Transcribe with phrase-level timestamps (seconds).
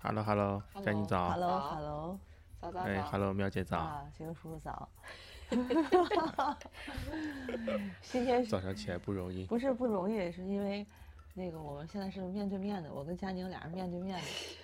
[0.00, 1.30] Hello Hello，佳宁早。
[1.30, 2.18] Hello Hello，
[2.60, 3.02] 哎早早哎。
[3.02, 3.78] ，Hello 苗姐早。
[3.78, 4.88] 啊，行叔叔早。
[8.02, 9.44] 今天早上起来不容易。
[9.46, 10.86] 不是不容易，是因为
[11.34, 14.20] 那个我们现在是面对面的，我跟佳宁俩人面对面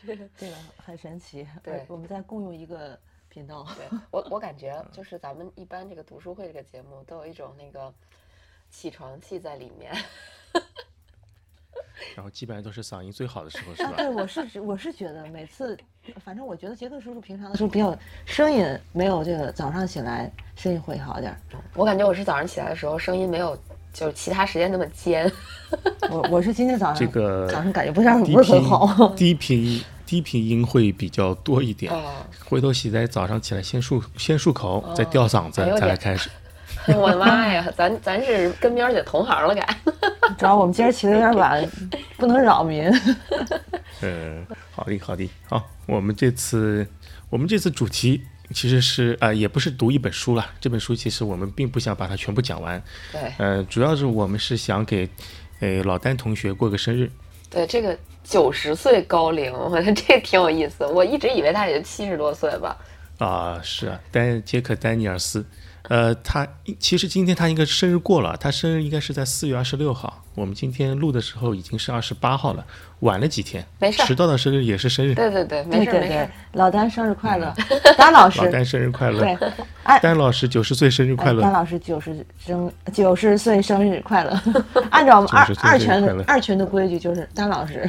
[0.07, 1.47] 的， 这个很神奇。
[1.63, 2.99] 对我们在共用一个
[3.29, 3.67] 频道。
[3.77, 7.93] 对我，我感觉 就是咱们一般这个读书会这个节目都有一种那个
[8.71, 9.93] 起床气在里面。
[12.15, 13.95] 然后基本上都是嗓音最好的时候，是吧？
[13.97, 15.77] 对，我是觉我是觉得每次，
[16.25, 21.39] 反正我觉得杰克叔叔平常的时候比较声音没有这个早上起来声音会好点儿。
[21.75, 23.59] 我感觉我是早上起来的时候声音没有
[23.93, 25.31] 就是其他时间那么尖。
[26.09, 29.09] 我我是今天早上这个早上感觉不是很低不是很好。
[29.17, 31.93] 低频低频音会比较多一点。
[31.93, 36.31] 哦，回头洗在早上起来先漱先漱口，再吊嗓子再来开始。
[36.95, 39.67] 我的妈呀，咱咱是跟喵姐同行了，该。
[40.39, 41.69] 主要我们今儿起的有点晚，
[42.17, 42.91] 不能扰民。
[44.03, 46.87] 嗯，好的好的，好，我们这次
[47.31, 52.83] 我们这次主题其实是啊、呃也不是读一本书了，这本书其实我们并不想把它全部讲完，
[53.13, 55.09] 对呃，主要是我们是想给
[55.61, 57.11] 呃老丹同学过个生日。
[57.49, 60.85] 对，这个九十岁高龄， 我觉得这挺有意思。
[60.87, 62.77] 我一直以为他也就七十多岁吧。
[63.19, 65.47] 啊，是啊，丹杰克丹尼尔斯，
[65.89, 66.47] 呃，他
[66.79, 72.65] 其实今天他应该生日过了，他生日应该是在四月二十六号，我们今天录的时候已经是二十八号了，
[73.01, 74.07] 晚了几天，没事儿。
[74.07, 76.01] 迟到的生日也是生日，对对对，没对对对。
[76.01, 77.53] 事没事。，老丹生日快乐，
[77.99, 79.37] 丹老老师丹生日快乐，对，
[79.83, 84.41] 按丹老师九十岁生日快乐，哎丹老师九十生九十岁生日快乐。
[84.91, 85.91] 按照我们二二群
[86.27, 87.89] 二群的规矩，就是丹老师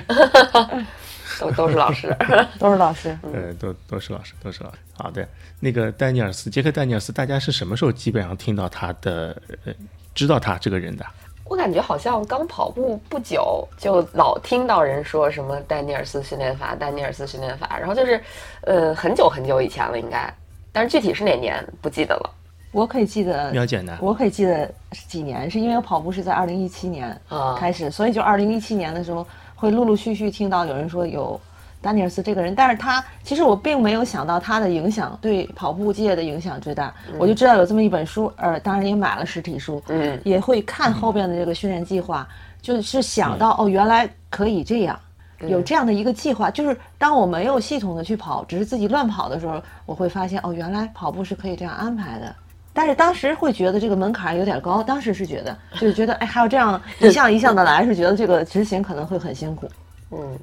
[1.39, 2.15] 都都是老师。
[2.59, 3.17] 都是老师。
[3.33, 4.77] 呃，都都是老师，都是老师。
[4.97, 5.27] 好的，
[5.59, 9.73] 那个丹尼尔斯，杰克丹尼尔斯，大家是什么时候基本上听到他的，呃，
[10.13, 11.05] 知道他这个人的？
[11.47, 18.19] 我感觉好像刚跑步不久，就老听到人说什么丹尼尔斯训练法、丹尼尔斯训练法，然后就是，
[18.61, 20.33] 呃，很久很久以前了，应该，
[20.71, 22.31] 但是具体是哪年不记得了。
[22.71, 23.95] 我可以记得，比较简单？
[24.01, 31.39] 我可以记得是几年，是因为我跑步是在二零一七年啊开始，所以就二零一七年的时候会陆陆续续听到有人说有
[31.81, 42.27] 丹尼尔斯这个人，但是他其实我并没有想到他的影响对跑步界的影响最大，我就知道有这么一本书，呃，当然也买了实体书，嗯，也会看后边的这个训练计划，
[42.61, 44.99] 就是想到哦，原来可以这样。
[45.41, 52.33] 有这样的一个计划，就是当我没有系统的去跑，只是自己乱跑的时候，我会发现哦，原来跑步是可以这样安排的。
[52.75, 59.67] 但是当时会觉得这个门槛有点高，当时是觉得， 就是觉得哎，还有这样 一项一项的来，是觉得这个执行可能会很辛苦。
[60.11, 60.37] 嗯，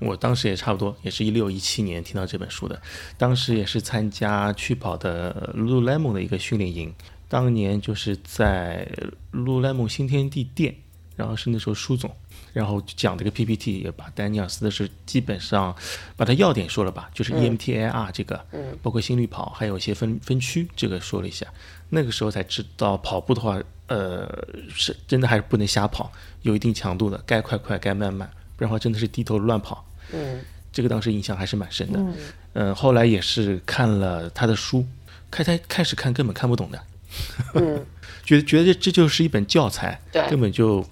[0.00, 2.80] 我当时也差不多，也是一六一七年听到这本书的，
[3.18, 6.92] 当时也是参加趣跑的 Lululemon 的一个训练营，
[7.28, 8.88] 当年就是在
[9.32, 10.74] Lululemon 新天地店，
[11.14, 12.10] 然后是那时候舒总，
[12.52, 15.74] 然后讲这个 PPT 也把丹尼尔斯的是基本上
[16.16, 18.76] 把它要点说了吧，就是 E EMTAR 这个，嗯。
[18.82, 21.46] 包括心率跑，还有一些分分区这个说了一下，
[21.90, 24.26] 那个时候才知道跑步的话，呃，
[24.74, 26.10] 是真的还是不能瞎跑，
[26.42, 29.84] 有一定强度的，该快快，该慢慢，不然的话真的是低头乱跑。
[30.12, 30.40] 嗯，
[30.72, 32.00] 这个当时印象还是蛮深的。
[32.54, 34.86] 嗯、后来也是看了他的书，
[35.30, 36.82] 开开开始看根本看不懂的，
[37.54, 37.86] 嗯，
[38.24, 40.28] 觉得觉得这这就是一本教材，对。
[40.28, 40.84] 根本就，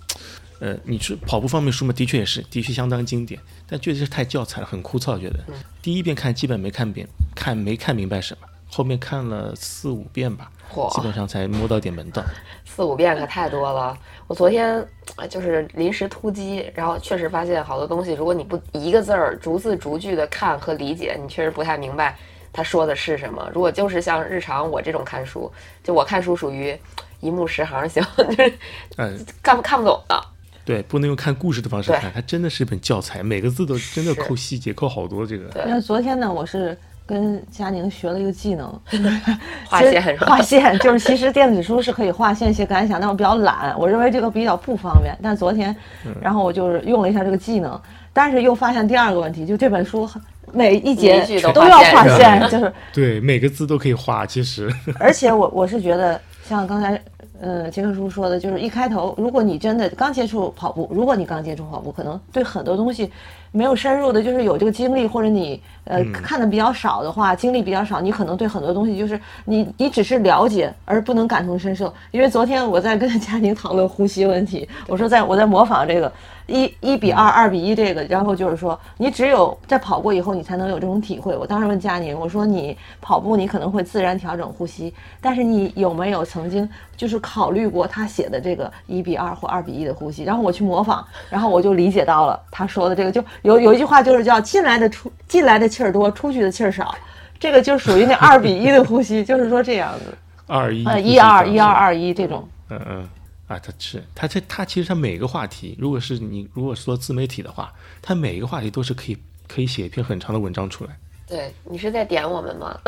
[0.60, 5.18] 呃，你说跑步方面书嘛，的确也是，的确相当经典，但确实是太教材了，很枯燥。
[5.18, 5.40] 觉得、
[5.82, 12.22] 第一遍看基本没看遍，看没看明白什么，后面看了四五遍吧，嚯基本上才摸到点门道。
[12.64, 13.98] 四五遍可太多了。
[14.26, 22.16] 我昨天呃就是临时突击，然后确实发现好多东西，如果你不一个字儿逐字逐句的看和理解，你确实不太明白
[22.52, 23.50] 他说的是什么。
[23.52, 25.50] 如果就是像日常我这种看书，
[25.82, 26.78] 就我看书属于
[27.20, 28.52] 一目十行型， 就是
[28.98, 30.22] 嗯、看不看不懂的。
[30.64, 35.44] 对，不能用看故事的方式看，它真的是一本教材，每个字都真的是抠细节，抠好多这个。
[35.48, 36.76] 对因为昨天呢，我是
[37.06, 38.80] 跟佳宁学了一个技能，
[39.66, 45.16] 画线画线就是其实电子书是可以画线写感想，但我比较懒，我认为这个比较不方便。
[45.22, 45.74] 但昨天，
[46.06, 47.80] 嗯然后我就是用了一下这个技能，
[48.12, 50.08] 但是又发现第二个问题，就这本书
[50.52, 54.72] 每一节都都要划线是吧划线，就是对，每个字都可以画，其实。
[54.98, 57.00] 而且我我是觉得，像刚才
[57.40, 63.10] 呃杰克叔说的，就是一开头，如果你真的刚接触跑步，如果你刚接触跑步，可能对很多东西
[63.52, 71.92] 没有深入的，就是有这个经历，或者你呃、看的比较少的话，经历比较少，你可能对很多东西就是你你只是了解，而不能感同身受。
[72.12, 76.12] 因为昨天我在跟佳宁讨论呼吸问题， 我说在我在模仿这个
[76.46, 81.36] 一一比二、二比一这个，然后就是说你只有在跑过以后，你才能有这种体会。
[81.36, 96.94] 我当时问佳宁，我说你跑步你可能会自然调整呼吸，但是你有没有曾经就是考虑过他写的这个一比二或二比一的呼吸，然后我去模仿，然后我就理解到了他说的这个，就有有一句话就是叫进来的出进来的气儿多，出去的气儿少，
[97.38, 100.16] 这个就属于那二比一的呼吸，就是说这样子，
[100.46, 103.08] 二一呃，一二一二二一这种，嗯嗯。
[103.46, 110.90] 啊，他是他这他其实他每个话题，如果是你如果说自媒体的话，他每一个话题都是可以可以写一篇很长的文章出来。
[111.26, 112.78] 对你是在点我们吗？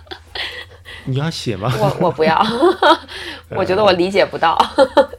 [1.06, 1.72] 你要写吗？
[1.78, 2.44] 我我不要，
[3.56, 4.54] 我觉得我理解不到。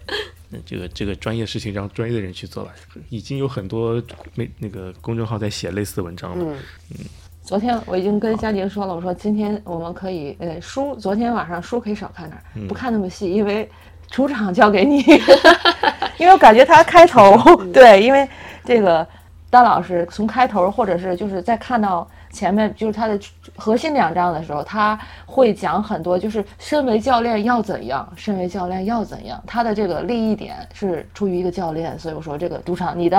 [0.61, 2.71] 那这个这个专业事情让专业的人去做吧。
[3.09, 4.01] 已经有很多
[4.35, 6.45] 没那个公众号在写类似的文章了。
[6.45, 6.55] 嗯
[6.91, 6.97] 嗯。
[7.41, 13.69] 昨天我已经跟佳宁说了，我说今天我们可以呃书，昨天晚上书可以少看点，不看那么细，因为
[14.09, 15.01] 出场交给你。
[16.19, 17.35] 因为我感觉他开头
[17.73, 18.27] 对，因为
[18.63, 19.05] 这个
[19.49, 22.09] 丹老师从开头或者是就是在看到。
[22.31, 23.19] 前面就是他的
[23.55, 29.41] 核心两章的时候，他会讲很多，就是身为教练要怎样，身为教练要怎样。
[29.45, 33.17] 他的这个利益点是出于一个教练，所以我说这个赌场你的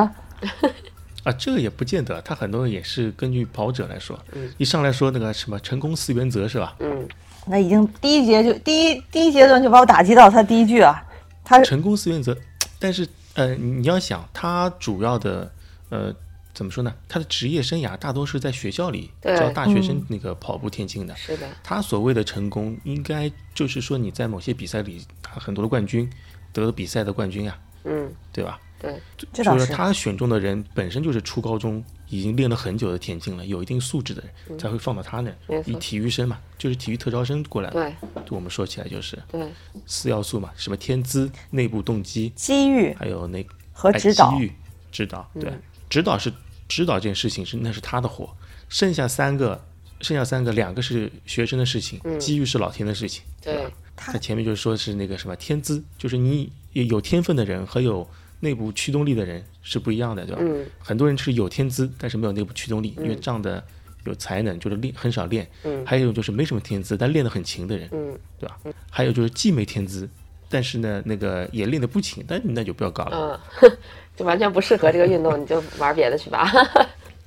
[1.24, 4.18] 啊，这个也不见得，他很多也是根据跑者来说。
[4.32, 6.74] 嗯，一上来说那个什么成功四原则是吧？
[6.80, 7.06] 嗯，
[7.46, 11.04] 那已经第一节就第一第一阶段就把我打击到他第一句啊，
[11.44, 12.36] 他成功四原则，
[12.78, 15.52] 但是呃，你要想他主要的
[15.90, 16.14] 呃。
[16.54, 16.94] 怎么说呢？
[17.08, 21.16] 他的职业生涯大多是在学校里教大学生那个跑步田径的。
[21.16, 21.48] 是的。
[21.62, 26.08] 他所谓的成功，应该就是说你在某些比赛里拿很多的冠军，
[26.52, 27.58] 得了比赛的冠军呀。
[27.84, 28.12] 嗯。
[28.32, 28.60] 对吧？
[28.78, 29.00] 对。
[29.32, 35.32] 就是他选中的人本身就是初高中已经练了很久的田径了，有一定素质的人才会放到他那。
[35.64, 37.80] 以体育生嘛，就是体育特招生过来的。
[38.12, 38.22] 对。
[38.28, 39.18] 我们说起来就是。
[39.30, 39.48] 对。
[39.86, 44.32] 四要素嘛，什么天资、内部动机、机遇，还有那和指导。
[44.32, 44.52] 机遇、
[44.90, 45.50] 指导，对。
[45.92, 46.32] 指导是
[46.68, 48.34] 指导这件事情是那是他的活，
[48.70, 49.62] 剩下三个，
[50.00, 53.70] 剩下三个两个是学生的事情，机遇是老天的事情，对吧？
[53.94, 58.08] 他前面就是说是那个什么天资，就是你有天分的人和有
[58.40, 60.40] 内部驱动力的人是不一样的，对吧？
[60.42, 60.64] 嗯。
[60.78, 63.62] 很多人是有天资，但是没有内部驱动力，因为仗的
[64.06, 65.46] 有才能，就是练很少练。
[65.64, 65.84] 嗯。
[65.84, 68.56] 还有一种就是没什么天资，但练得很勤的人，嗯，对吧？
[68.88, 70.08] 还有就是既没天资，
[70.52, 73.40] 但是呢那个也练得不勤，但那就不要搞了。
[73.62, 73.72] 嗯。
[74.14, 76.52] 就完全不适合这个运动，你就玩别的去吧。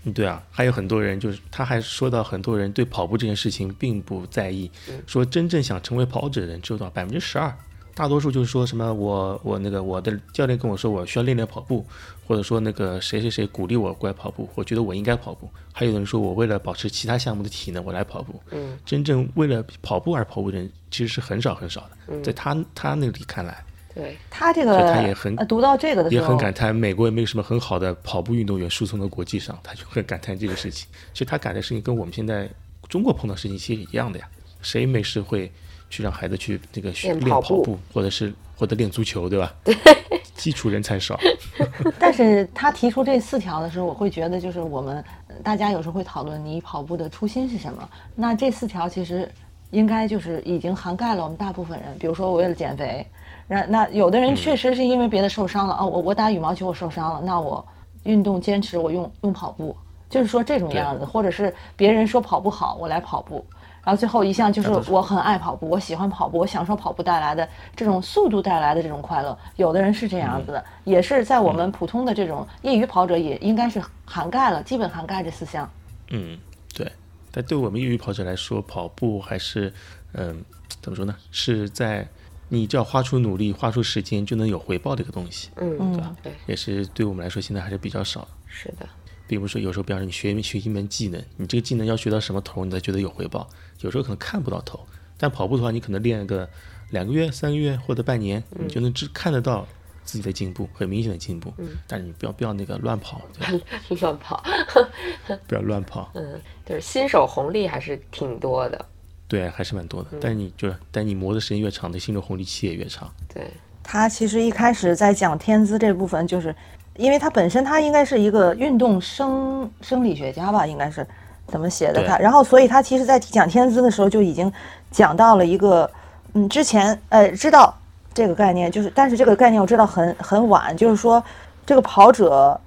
[0.03, 4.69] 嗯， 对啊，还有很多人就是，他还说到很多人对跑步这件事情并不在意，
[5.07, 7.51] 说真正想成为跑者的人只有到百分之十二，
[7.95, 11.83] 大多数就是说什么我我那个我的教练跟我说我需要练练跑步，
[12.27, 15.49] 或者说那个谁谁谁鼓励我过来跑步，我觉得我应该跑步。
[15.71, 18.39] 还有人说我为了保持其他项目的体能我来跑步。
[18.51, 23.63] 嗯，真正为了跑步而跑步的人其实是很少很少的，在他他那里看来。
[23.93, 30.85] 对他这个，他也很读到这个的时候，也很感叹美国也没有什么很好的跑步运动员输送到国际上，他就很感叹这个事情。
[31.13, 32.49] 其实他感的事情跟我们现在
[32.89, 34.27] 中国碰到事情其实一样的呀。
[34.61, 35.49] 谁没事会
[35.95, 39.53] 去让孩子去这个练跑步，或者是或者练足球，对吧？
[39.63, 39.73] 对，
[40.35, 41.17] 基础人才少。
[41.97, 45.01] 但是他提出这四条的时候，我会觉得就是我们
[45.41, 47.89] 大家有时候会讨论你跑步的初心是什么。
[48.13, 49.31] 那这四条其实
[49.71, 51.97] 应该就是已经涵盖了我们大部分人。
[51.97, 53.05] 比如说我为了减肥。
[53.47, 57.65] 那那有的人确实是因为别的受伤了哦，我我打羽毛球我受伤了，那我
[58.03, 59.75] 运动坚持我用用跑步，
[60.09, 63.45] 就是说这种样子，或者是别人说跑步好，我来跑步，
[63.85, 69.37] 然后最后一项就是我很爱跑步，我喜欢跑步，我享受跑步带来的这种速度带来的这种快乐。
[69.55, 75.69] 有的人是这样子的，也是在我们普通的这种业余跑者也应该是涵盖了，基本涵盖这四项。
[76.09, 76.37] 嗯，
[76.73, 76.91] 对。
[77.31, 79.71] 但对我们业余跑者来说，跑步还是
[80.13, 80.43] 嗯，
[80.81, 81.15] 怎么说呢？
[81.31, 82.05] 是在。
[82.47, 86.15] 你只要花出努力、花出时间，就能有回报的一个东西，嗯，对吧？
[86.21, 88.27] 对，也是对我们来说现在还是比较少。
[88.45, 88.87] 是的，
[89.27, 93.47] 并不是说有时候，比方说你学学一门技能，你这个技能要学到什么头，你才觉得有回报？
[93.81, 94.79] 有时候可能看不到头。
[95.17, 96.47] 但跑步的话，你可能练个
[96.91, 99.65] 两个月、三个月或者半年，你就能只看得到
[100.03, 101.53] 自己的进步，很明显的进步。
[101.57, 103.21] 嗯，但是你不要不要那个乱跑，
[104.01, 104.43] 乱跑，
[105.47, 106.11] 不要乱跑。
[106.15, 108.85] 嗯，就是新手红利还是挺多的。
[109.27, 110.09] 对，还是蛮多的。
[110.21, 113.11] 但你就是，但你磨的时间越长，的新手红利期也越长。
[113.33, 113.49] 对，
[113.81, 116.53] 他其实一开始在讲天资这部分，就是
[116.95, 121.05] 因为他本身他应该是一个运动生生理学家吧，应该是
[121.47, 122.17] 怎么写的他。
[122.17, 124.51] 然后，所以他其实在讲天资的时候就已经
[124.91, 125.89] 讲到了一个，
[126.33, 127.73] 嗯，之前呃知道
[128.13, 131.23] 这个概念，就是但是这个概念我知道很很晚，就是说
[131.65, 132.59] 这个跑者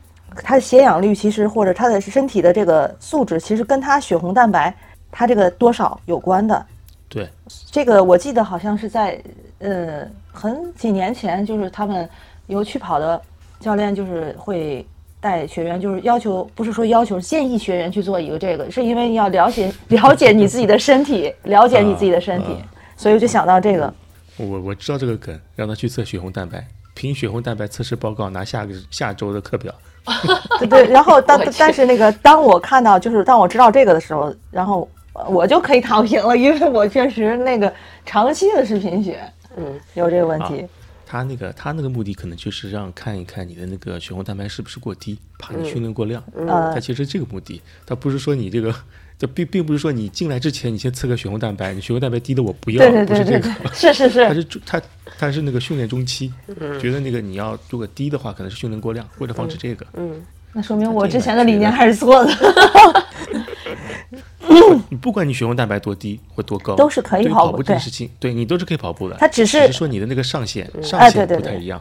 [0.42, 4.74] 他的血氧率其实或者他的身体的这个素质，其实跟他血红蛋白。
[5.10, 6.66] 他这个多少有关的，
[7.08, 7.26] 对，
[7.70, 9.18] 这个我记得好像是在
[9.58, 12.06] 呃很几年前，就是他们
[12.46, 13.20] 有去跑的
[13.60, 14.86] 教练，就是会
[15.20, 22.56] 带学员，就是要求不是说要求建议学员去做一个这个，是因为你要了解 了解你自己的身体，了解你自己的身体，
[22.96, 23.92] 所以我就想到这个。
[24.36, 29.74] 我我知道这个梗，让他去测血红蛋白，凭血红蛋白测试报告拿下个下周的课表。
[30.60, 34.88] 对 对，然后 当但是那个当我看到就是当我知道这个的时候，然后
[35.26, 37.72] 我就可以躺平了，因为我确实那个
[38.06, 39.20] 长期的是贫血
[39.56, 40.64] 嗯，有这个问题。
[41.10, 46.22] 他那个他那个目的可能就是让看一看你的那个血红蛋白是不是过低，怕你训练过量。
[46.36, 48.74] 嗯他其实这个目的，他不是说你这个，
[49.18, 53.48] 这并并不是说你进来之前你先测个血红蛋白，你血红蛋白低的我不要，对对对对不是这个。
[53.72, 54.82] 是是是，他是他
[55.18, 56.30] 他是那个训练中期，
[56.78, 60.22] 觉得那个你要如果低的话，可能是训练过量，为了防止这个，嗯，
[60.52, 62.30] 那说明我之前的理念还是错的。
[64.88, 69.16] 你不管你血红蛋白多低或多高，都是可以跑跑步对步这件事情，对你都是可以跑步的。
[69.18, 71.80] 他只是是说你的那个上限上哎限对对对不太一样。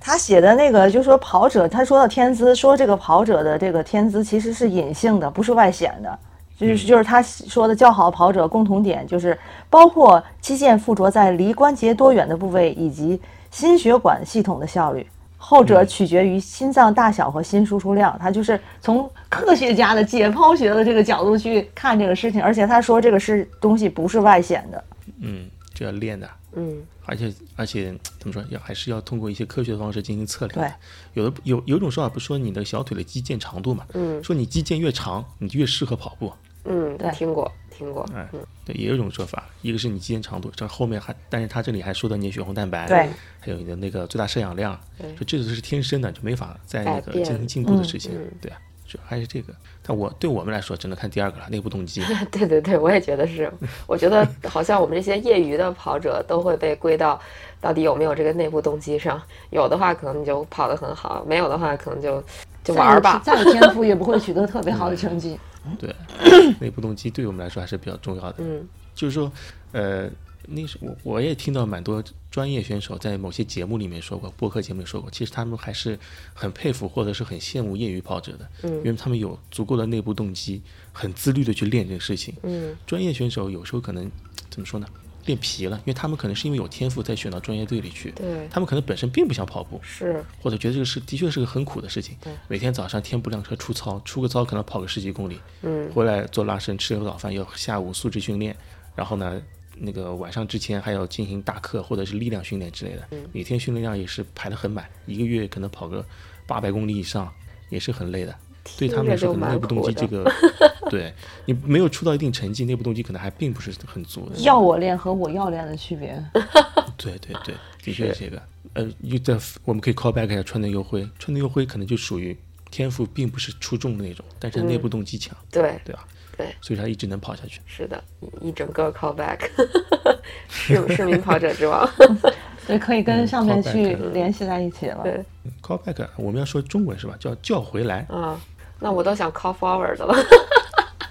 [0.00, 6.18] 他写的那个就是说跑者，他说到天资，说这个跑者的这个天资其实是隐性的，不是外显的。
[6.58, 9.36] 就是就是他说的较好的跑者共同点就是
[9.68, 15.04] 包括肌腱附着在离关节多远的部位，以及心血管系统的效率。
[15.44, 18.16] 后者取决于心脏大小和心输出量。
[18.18, 24.84] 他就是从科学家的解剖学的这个角度去看这个事情，而且他说这个是东西不是外显的。
[25.20, 26.30] 嗯，就要练的。
[26.54, 30.60] 嗯，而且而且怎么说，要还是要通过一些科学的方式进行测量。
[30.60, 30.72] 对
[31.14, 36.32] 有的有有一种说法不是说你的小腿的肌腱长度嘛，嗯说你肌腱越长，你就越适合跑步。
[36.64, 38.28] 嗯，对听过听过，哎，
[38.64, 43.08] 对，也有一种说法，一个是你肌腱长度，这后面还，但是他这里还说到你的血红蛋白，对，
[43.40, 44.78] 还有你的那个最大摄氧量，
[45.18, 49.52] 就这个是天生的，就没法再那个进行进步的事情，嗯对啊，就还是这个。
[49.84, 52.04] 但我对我们来说，只能看第二个了，内部动机。
[52.30, 53.52] 对对对，我也觉得是。
[53.88, 57.20] 我觉得好像我们这些业余的跑者都会被归到
[57.60, 59.20] 到底有没有这个内部动机上。
[59.50, 62.22] 有的话，可能你就跑得很好；没有的话，可能就
[62.62, 63.20] 就玩儿吧。
[63.24, 65.36] 再有天赋也不会取得特别好的成绩。
[65.78, 65.94] 对，
[66.60, 68.36] 内部动机对我们来说还是比较重要的。
[68.38, 69.32] 嗯就是说，
[69.72, 70.10] 呃，
[70.48, 75.98] 那是我我也听到蛮多专业选手在某些节目里面说过，播客节目里说过，其实他们还是
[76.34, 80.60] 很佩服或者是很羡慕业余跑者的，嗯因为他们有足够的内部动机，
[80.92, 82.34] 很自律的去练这个事情。
[82.42, 84.10] 嗯专业选手有时候可能
[84.50, 84.86] 怎么说呢？
[85.26, 92.32] 练皮了，因为他们可能是因为有天赋才选到专业队里去，对他们可能本身并不想跑步，是，或者觉得这个是的确是个很苦的事情对。
[92.48, 98.56] 每天早上天不亮车出操，出个操可能跑个十几公里，嗯回来做拉伸，吃个早饭，要下午素质训练，
[98.94, 99.40] 然后呢，
[99.76, 103.08] 那个晚上之前还要进行大课或者是力量训练之类的。
[103.12, 106.04] 嗯每天训练量也是排得很满，一个月可能跑个
[106.46, 107.32] 八百公里以上，
[107.70, 108.34] 也是很累的。
[108.78, 110.24] 对他们来说，可能内部动机这个，
[110.92, 111.10] 对
[111.46, 114.36] 你没有出到一定成绩，内部动机可能还并不是很足的。
[114.40, 116.22] 要我练和我要练的区别。
[116.98, 118.42] 对对对，的确是这个。
[118.74, 122.36] 呃，又在我们可以 call back 一下川内优辉，川内优辉可能就属于
[122.70, 126.06] 天赋并不是出众的那种，但是内部动机强，对对吧？
[126.36, 127.60] 对，所以他一直能跑下去。
[127.64, 128.04] 是的，
[128.42, 129.48] 一一整个 callback，
[130.48, 131.88] 是市民跑者之王。
[132.66, 135.02] 对，可以跟上面去联系在一起了。
[135.02, 135.24] 对
[135.62, 137.16] call back 我们要说中文是吧？
[137.18, 138.06] 叫叫回来。
[138.10, 138.40] 啊，
[138.78, 140.14] 那我都想 call forward 了。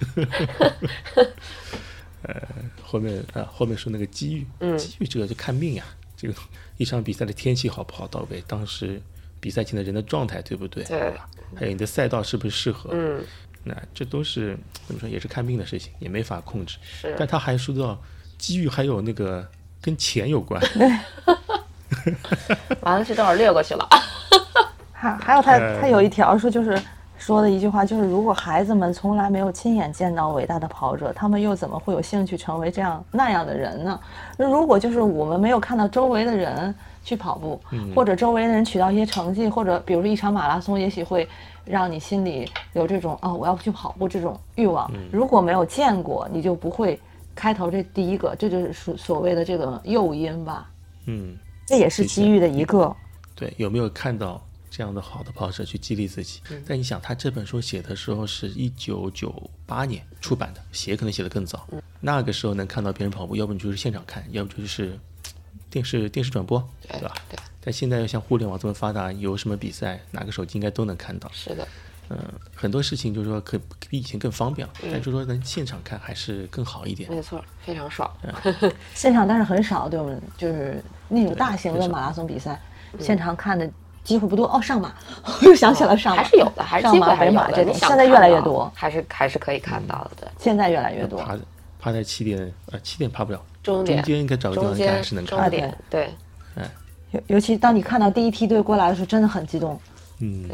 [2.82, 5.84] 后面啊，后面说那个机遇，嗯机遇这个就看命呀。
[6.16, 6.34] 这个
[6.76, 9.00] 一场比赛的天气好不好到位，当时
[9.40, 10.84] 比赛前的人的状态对不对？
[10.84, 11.28] 对吧？
[11.56, 12.90] 还有你的赛道是不是适合？
[12.92, 13.20] 嗯，
[13.64, 14.56] 那这都是
[14.86, 16.78] 怎么说，也是看命的事情，也没法控制。
[16.82, 18.00] 是但他还说到
[18.38, 19.48] 机遇，还有那个
[19.80, 20.62] 跟钱有关。
[22.82, 23.88] 完了，这都是略过去了。
[24.92, 26.80] 还还有他呃他有一条说就是
[27.24, 34.00] 说的一句话就是，如果孩子们从来没有亲眼见到伟大的跑者，他们又怎么会有兴趣成为这样那样的人呢？
[34.36, 36.74] 那如果就是我们没有看到周围的人
[37.04, 37.60] 去跑步，
[37.94, 41.28] 或者周围的人取到一些成绩，或者比如说一场马拉松，也许会
[41.64, 44.90] 让你心里有这种啊、我要去跑步这种欲望。
[45.12, 46.98] 如果没有见过，你就不会
[47.36, 50.68] 开头这第一个，这就是所所谓的这个诱因吧。
[51.06, 51.36] 嗯，
[51.68, 52.92] 这也是机遇的一个。
[53.36, 54.42] 对，有没有看到
[54.74, 56.40] 这样的好的跑者去激励自己？
[56.66, 61.68] 但你想，他这本书写的时候是一九九八年出版的，写可能写的更早。
[62.00, 64.98] 那个时候能看到别人跑步，要不你就是现场看，要不就是
[65.68, 67.14] 电视电视转播，对吧？
[67.28, 71.30] 对，但现在像互联网这么发达，有什么比赛，哪个手机应该都能看到。
[71.34, 71.68] 是的，
[72.08, 72.18] 嗯、
[72.54, 73.60] 很多事情就是说可
[73.90, 77.10] 比以前更方便了，但就是说能现场看还是更好一点。
[77.10, 78.10] 没错，非常爽。
[78.96, 82.58] 现场但是很少，对我们就是那种大型的马拉松比赛，
[82.98, 83.70] 现场看的
[84.04, 84.46] 机会不多。
[84.46, 84.92] 哦，上马，
[85.24, 87.46] 我 又想起了上马，还是有的，还是上马、机会还是有的。
[87.46, 90.10] 北马这种，你想现在越来越多，还是还是可以看到的。
[90.20, 91.18] 对，现在越来越多。
[91.20, 91.36] 爬
[91.80, 95.44] 爬在起点，呃，起点爬不了，中间应该找个地方应该中间还是能看到。
[95.44, 96.10] 中点，对，
[97.10, 99.78] 尤尤其当你看到第一梯队过来的时候，真的很激动。
[100.20, 100.48] 嗯，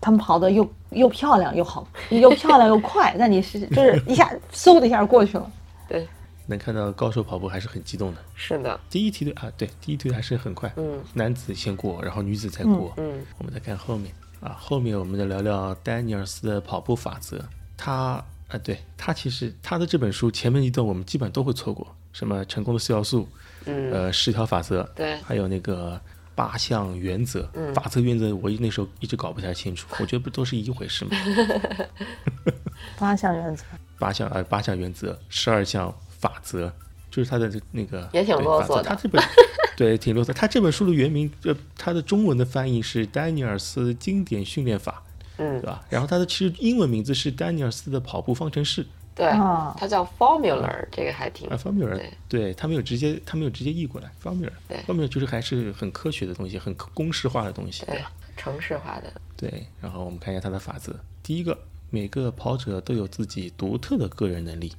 [0.00, 5.50] 他们跑的又又漂亮又好，又漂亮又快， 那你是就是一下嗖的一下过去了。
[5.88, 6.06] 对，
[6.48, 8.20] 能看到高手跑步还是很激动的。
[8.34, 12.92] 是的，第一梯队啊，对，第一梯队还是很快，嗯男子先过，然后女子再过。
[12.96, 17.44] 嗯我们再看后面啊，后面我们再聊聊丹尼尔斯的跑步法则。
[17.76, 23.28] 他啊，对他其实他的这本书前面一段我们基本上都会错过，什么成功的四要素，
[23.66, 26.00] 嗯，呃，十条法则，对还有那个
[26.34, 31.10] 八项原则，嗯法则原则我那时候一直搞不太清楚， 我觉得不都是一回事吗？
[32.98, 33.64] 八项原则。
[33.98, 36.70] 八项呃八项原则，十二项法则，
[37.10, 39.22] 就是他的那个也挺啰嗦的他这本
[39.76, 40.32] 对挺啰嗦。
[40.32, 45.02] 他这本书的原名，呃，他的中文的翻译是丹尼尔斯经典训练法，
[45.36, 45.84] 嗯对，吧？
[45.88, 48.84] 然后他的其实英文名字是丹尼尔斯的跑步方程式
[49.14, 58.12] 对啊，它叫 formula，这个还挺啊，formula，对对他没有直接他没有直接译过来，formula，formula 就是还是很科学的东西，很公式化的东西，对吧？
[58.36, 60.94] 城市化的，对，然后我们看一下它的法则。
[61.24, 61.58] 第一个，
[61.90, 64.72] 每个跑者都有自己独特的个人能力。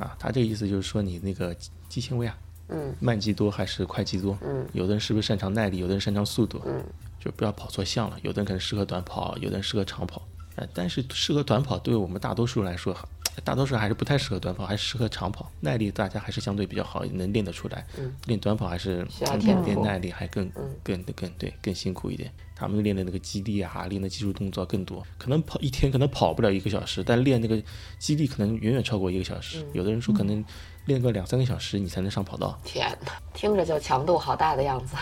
[0.00, 2.36] 啊，他这个意思就是说你那个肌肌纤维啊，
[2.70, 4.36] 嗯慢肌多还是快肌多？
[4.42, 6.82] 嗯有的人是不是擅长耐力，有的人擅长速度，嗯
[7.20, 8.16] 就不要跑错项了。
[8.22, 10.26] 有的人可能适合短跑，有的人适合长跑。
[10.56, 12.96] 呃，但是适合短跑对我们大多数人来说，
[13.44, 15.50] 大多数还是不太适合短跑，还是适合长跑。
[15.60, 17.86] 耐力大家还是相对比较好，能练得出来。
[17.98, 22.30] 嗯练短跑还是需要嗯天赋练耐力还更嗯更更对更辛苦一点。
[22.54, 27.62] 他们练的那个肌力啊，练的技术动作更多，可能跑一天可能跑不了一个小时，但练那个
[27.98, 29.64] 肌力可能远远超过一个小时。
[29.72, 30.44] 有的人说可能
[30.84, 32.60] 练个两三个小时你才能上跑道。
[32.62, 34.94] 天哪，听着就强度好大的样子。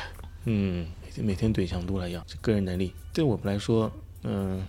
[0.44, 3.90] 嗯，每天每天怼强度来要，这个人能力对我们来说，
[4.22, 4.64] 嗯，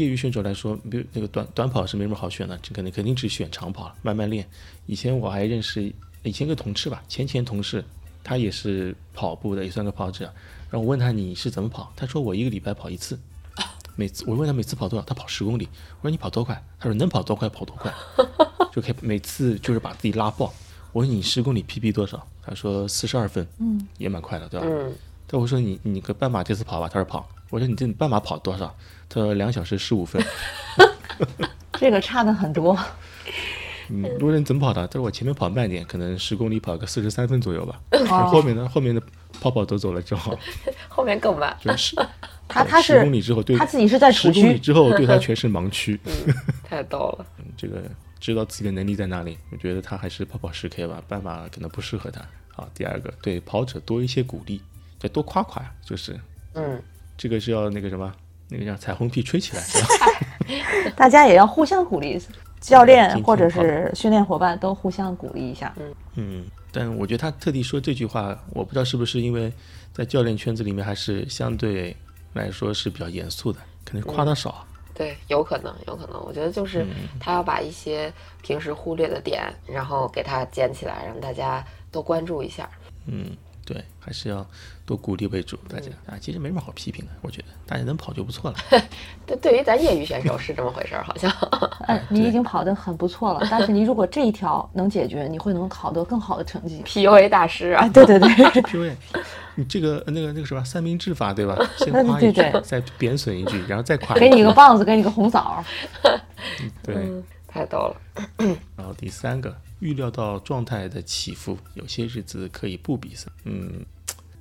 [0.00, 4.48] 业余选手来说，比如那个短短跑是没什么好选的，这肯定肯定只选长跑了，慢慢练。
[4.86, 5.92] 以前我还认识
[6.22, 7.84] 以前个同事吧，前前同事，
[8.24, 10.24] 他也是跑步的，也算个跑者。
[10.70, 13.18] 然后我问他你是怎么跑，他说我一个礼拜跑一次，
[13.96, 15.68] 每次我问他每次跑多少，他跑十公里。
[16.00, 16.62] 我说你跑多快？
[16.78, 17.92] 他说能跑多快跑多快，
[18.72, 20.52] 就可以每次就是把自己拉爆。
[20.92, 22.26] 我说你十公里 PB 多少？
[22.42, 24.66] 他说四十二分，嗯，也蛮快的，对吧？
[24.68, 24.92] 嗯，
[25.26, 27.28] 但我说你你个半马这次跑吧，他说跑。
[27.50, 28.72] 我说你这半马跑多少？
[29.10, 30.24] 他说两小时十五分。
[31.78, 32.78] 这个差的很多。
[33.92, 34.86] 嗯，路人怎么跑的？
[34.86, 37.80] 他说我前面跑慢点，可能十公里跑个四十三分左右吧。
[38.30, 39.02] 后面呢，后面的
[39.40, 40.38] 跑跑都走了之后，
[40.88, 41.54] 后面更慢。
[41.60, 41.96] 就是
[42.46, 45.98] 他他是十是公里之后对他自己是在十公里之后对他全是盲区。
[46.62, 47.26] 太逗了。
[47.38, 47.82] 嗯这个
[48.20, 52.20] 知道自己的能力在哪里，我觉得他还是跑跑十 K 吧，半马可能不适合他。
[52.54, 54.62] 好，第二个对跑者多一些鼓励，
[55.00, 56.18] 再多夸夸呀，就是
[56.54, 56.80] 嗯，
[57.16, 58.12] 这个是要那个什么，
[58.50, 59.62] 那个叫彩虹屁吹起来？
[60.96, 62.20] 大家也要互相鼓励，
[62.60, 65.72] 教练或者是训练伙伴都互相鼓励一下。
[66.16, 69.52] 嗯，但我觉得他特地说这句话，我不知道是不是因为
[69.92, 71.96] 在教练圈子里面还是相对
[72.32, 74.66] 来说是比较严肃的，可能夸他少。
[74.92, 76.22] 对，有可能，有可能。
[76.26, 82.68] 我觉得就是嗯他要把一些平时忽略的点，然后给他捡起来，让大家多关注一下。
[83.06, 83.26] 嗯，
[83.72, 84.44] 对，还是要
[84.84, 88.56] 多鼓励为主，大家啊，其实没什么好批评的，我觉得大家能跑就不错了。
[89.24, 91.30] 对，对于咱业余选手是这么回事儿，好像。
[91.86, 96.82] 哎，你已经跑得很不错了，但是你如果这一条能解决，你会能考得更好的成绩。
[96.84, 98.28] PUA 大师啊哎，，对对对，
[98.66, 98.92] PUA，
[99.54, 101.56] 你这个那个那个什么三明治法对吧？
[101.78, 104.28] 先对夸一句对对，再贬损一句，然后再夸给。
[104.28, 105.64] 你个棒子，给你个红枣。
[106.82, 107.96] 对，嗯，太逗了。
[108.76, 113.30] 然后第三个，预料到状态的起伏，有些日子可以不比赛。
[113.44, 113.84] 嗯，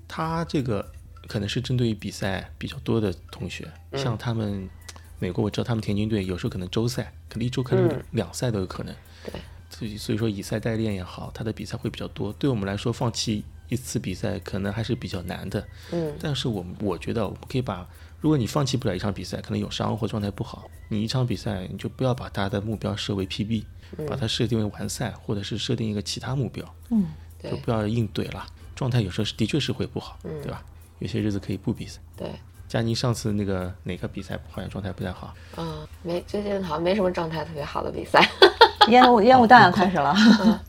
[0.08, 0.90] 他这个
[1.28, 4.70] 可能是针对于比赛比较多的同学，像他们
[5.18, 8.96] 美国，我知道他们田径队有时候可能周赛，可能一周可能嗯两赛都有可能。
[9.26, 9.34] 对，
[9.70, 12.32] 所以所以说以赛代练也好，他的比赛会比较多。
[12.34, 15.66] 对我们来说，放弃一次比赛可能还是比较难的。
[15.92, 17.88] 嗯但是我们我觉得我们可以把，
[18.20, 23.64] 如果你放弃不了一场比赛，可能有伤或状态不好，你一场比赛你就不要把大家的目标设为 PB，、
[24.08, 27.08] 把它设定为完赛，或者是设定一个其他目标，嗯，
[27.42, 28.46] 对就不要硬怼了。
[28.76, 30.64] 状态有时候是的确是会不好，对吧？
[31.00, 32.00] 有些日子可以不比赛。
[32.16, 32.30] 对，
[32.68, 38.26] 佳妮上次那个哪个比赛好像状态不太好，嗯，没最近好像没什么状态特别好的比赛。
[38.88, 40.16] 烟雾烟雾弹开始了。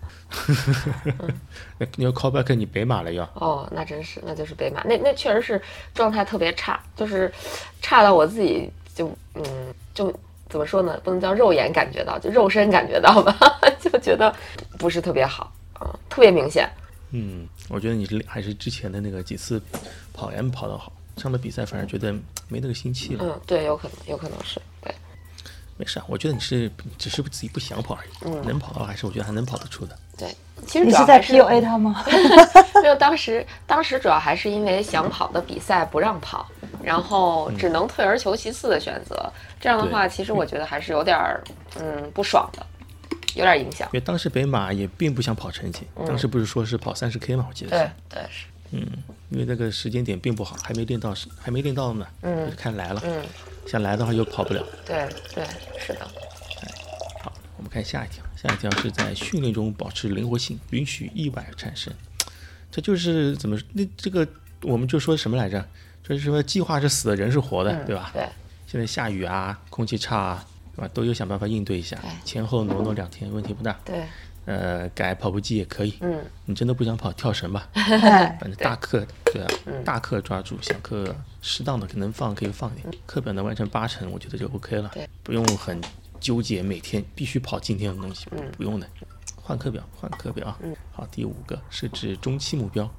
[1.79, 3.25] 那你要 call back 你北马了要。
[3.35, 5.61] 哦，那真是，那就是北马，那那确实是
[5.95, 7.33] 状态特别差，就是
[7.81, 9.45] 差到我自己就嗯
[9.95, 10.13] 就
[10.51, 13.35] 怎么说呢，不能叫肉眼感觉到，就肉身感觉到吧，
[13.81, 14.35] 就觉得
[14.79, 16.69] 不是特别好啊、特别明显。
[17.13, 19.61] 嗯，我觉得你是还是之前的那个几次
[20.13, 22.13] 跑 M 跑得好，上了比赛反而觉得
[22.49, 23.25] 没那个心气了。
[23.25, 24.95] 嗯，对，有可能，有可能是对。
[25.81, 29.97] 没事啊，我觉得你是只是自己不想跑而已，能跑的话还是我觉得还能跑得出的。
[30.19, 30.29] 对，
[30.67, 32.05] 其实你是在 PUA 他吗？
[32.83, 36.47] 没有，当时当时主要还是因为想跑的比赛不让跑，
[36.83, 39.33] 然后只能退而求其次的选择。
[39.59, 41.43] 这样的话，其实我觉得还是有点儿
[41.79, 42.67] 嗯不爽的。
[43.37, 43.93] 有点影响因。
[43.93, 48.47] 为当时北马也并不想跑成绩，当时不是说是跑三十 K 嘛，我记得是对，对是，
[49.31, 53.23] 因为那个时间点并不好，还没练到，还没练到呢，嗯看来了，嗯，
[53.71, 54.67] 想来的话又跑不了。
[54.85, 55.47] 对对
[55.79, 56.05] 是的，
[57.23, 61.93] 好，我们看下一条，下一条是在训练中保持灵活性，允许意外产生。
[62.69, 64.27] 这就是怎么那这个
[64.63, 65.65] 我们就说什么来着？
[66.03, 68.11] 就是说计划是死的，人是活的，对吧？
[68.13, 68.29] 对
[68.67, 70.91] 现在下雨啊，空气差啊，对吧？
[70.93, 73.79] 都有想办法应对一下，前后挪挪两天问题不大。
[73.85, 74.03] 对，
[74.51, 75.95] 呃，改跑步机也可以。
[76.01, 77.69] 嗯，你真的不想跑，跳绳吧。
[77.75, 79.49] 哎， 反正大课对啊，
[79.85, 84.91] 大课抓住，小课适当的可能放可以放一点，课表能完成八成，我觉得就 OK 了，
[85.23, 85.81] 不用很
[86.19, 88.89] 纠结每天必须跑今天的东西，不用的，
[89.37, 90.59] 换课表，换课表啊。
[90.93, 92.93] 好，第五个设置中期目标，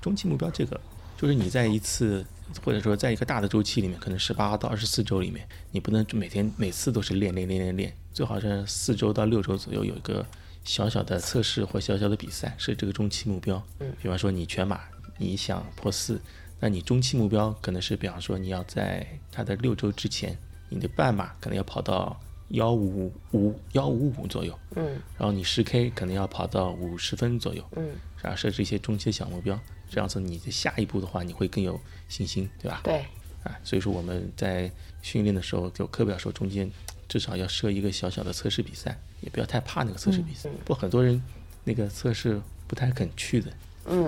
[0.00, 0.80] 中期目标这个
[1.18, 2.24] 就是你在一次
[2.64, 10.24] 或者说在一个大的周期里面，可能十八到二十四周里面，你不能每天每次都是练练练练练，最好是四周到六周左右有一个
[10.64, 13.62] 小小的测试或小小的比赛，设这个中期目标。
[13.78, 14.80] 嗯，比方说你全马
[15.18, 16.20] 你想破四，
[16.58, 20.36] 那你中期目标可能是比方说你要在它的六周之前，
[20.68, 22.18] 你的半马可能要跑到
[22.50, 24.84] 幺五五幺五五左右，嗯
[25.16, 27.90] 然后你十 K 可能要跑到五十分左右，嗯，
[28.22, 32.80] 然后设置一些中期的小目标，这样子你的下一步的话你会更有信心，对吧？
[32.84, 33.04] 对，
[33.44, 34.70] 啊，所以说我们在
[35.00, 36.70] 训练的时候，就课表时候中间
[37.08, 40.48] 至少要设一个小小的测试比赛，也不要太怕那个测试比赛。
[40.64, 41.22] 不过很多人
[41.64, 43.50] 那个测试不太肯去的，
[43.86, 44.06] 嗯，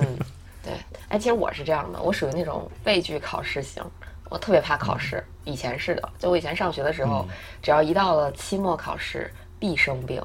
[0.62, 0.72] 对，
[1.08, 3.82] 哎，其实我是这样的，我属于那种畏惧考试型，
[4.28, 5.22] 我特别怕考试。
[5.44, 7.26] 以前是的，就我以前上学的时候，
[7.60, 10.22] 只要一到了期末考试，必生病。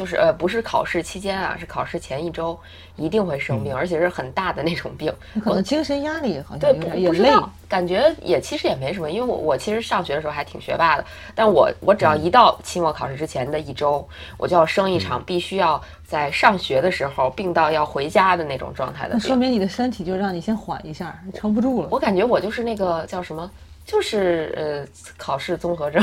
[0.00, 2.58] 就是呃，不是考试期间啊，是考试前一周
[2.96, 5.12] 一定会生病，而且是很大的那种病。
[5.44, 7.18] 可能精神压力好像对，不有点也累。
[7.18, 14.08] 不知道，感觉也其实也没什么，因为我我其实上学的时候还挺学霸的，但我我只要一到期末考试之前的一周，
[14.38, 19.18] 我就要生一场必须要在上学的时候病到要回家的那种状态的病。
[19.22, 21.88] 那说明你的身体就让你先缓一下，撑不住了。
[21.90, 23.50] 我感觉我就是那个叫什么，
[23.84, 26.02] 就是呃考试综合症，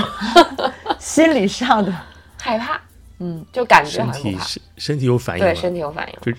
[0.99, 1.91] 心理上的，
[2.39, 2.79] 害怕，
[3.19, 6.31] 嗯，就感觉身体身身体有反应对，身体有反应，就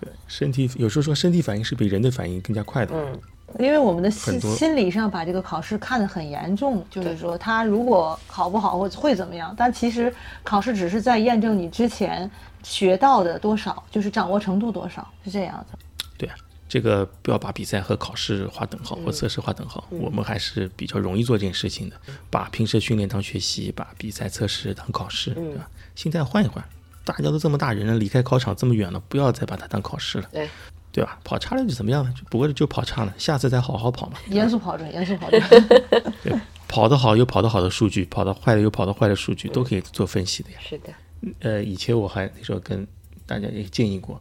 [0.00, 2.92] 对身体有时候说身体反应是比人的反应更加快的。
[2.94, 3.20] 嗯，
[3.58, 9.54] 因为我们的心心理上把这个考试看得很严重，就是说他如果考不好或会怎么样？
[9.56, 12.30] 但其实考试只是在验证你之前
[12.62, 15.76] 学到的多少，就是掌握程度多少，是这样子。
[16.16, 16.34] 对啊，
[16.68, 19.86] 这个不要把比赛和考试划等号，嗯或测试划等号。
[19.90, 21.96] 我们还是比较容易做这件事情的，
[22.30, 25.68] 把平时训练当学习，把比赛测试当考试，嗯对吧？
[25.94, 26.64] 心态换一换，
[27.04, 30.48] 大家都这么大人了，离开考场这么远了，不要再把它当考试了，对，
[30.92, 31.18] 对吧？
[31.24, 32.12] 跑差了就怎么样呢？
[32.16, 34.18] 就不过就跑差了，下次再好好跑嘛。
[34.30, 35.42] 严肃跑准，严肃跑准。
[36.22, 40.58] 对，跑得好有跑得好的数据，跑得坏的有跑得坏的数据，都可以做分析的呀。
[40.60, 40.92] 是的，
[41.40, 42.86] 呃，以前我还那时候跟
[43.26, 44.20] 大家也建议过，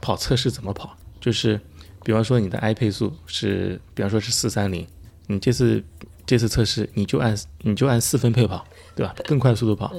[0.00, 1.60] 跑测试怎么跑，就是
[2.02, 4.86] 比方说你的 i 配速是，比方说是四三零，
[5.26, 5.82] 你这次
[6.26, 9.14] 这次测试你就按你就按四分配跑，对吧？
[9.24, 9.94] 更快速度跑，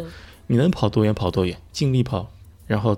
[0.47, 2.31] 你能跑多远跑多远，尽力跑，
[2.67, 2.97] 然后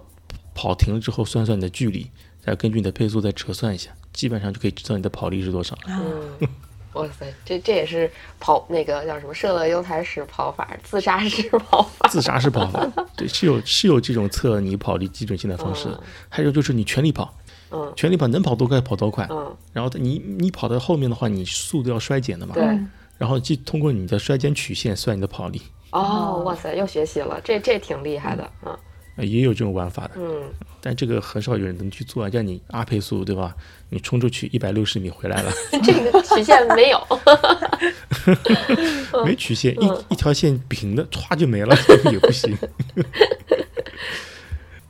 [0.53, 2.09] 跑停了之后算算你的距离，
[2.41, 5.81] 再根据你的配速再折算一下，基本上就可以知道你的跑力是多少了。
[6.41, 6.47] 嗯。
[6.93, 12.09] 哇塞，这这也是跑那个叫什么射乐优台式跑法，自杀式跑法。
[12.09, 12.83] 自杀式跑法，
[13.15, 17.31] 对，是有是有这种测你跑力基准性的方式的，还有就是你全力跑，
[17.69, 22.63] 嗯全力跑能跑多快跑多快，嗯，然后你你跑到后面的话，你速度要衰减的嘛，对。
[23.19, 28.77] 然后就通过你的衰减曲线算你的跑力，哦，哇塞，又学习了，这这挺厉害的，嗯。
[29.17, 30.43] 呃也有这种玩法的，嗯，
[30.79, 33.55] 但这个很少有人能去做，让你阿配速对吧？
[33.89, 35.51] 你冲出去一百六十米回来了，
[35.83, 37.03] 这个曲线没有，
[39.25, 41.75] 没曲线，一一条线平的，歘就没了，
[42.13, 42.55] 也不行。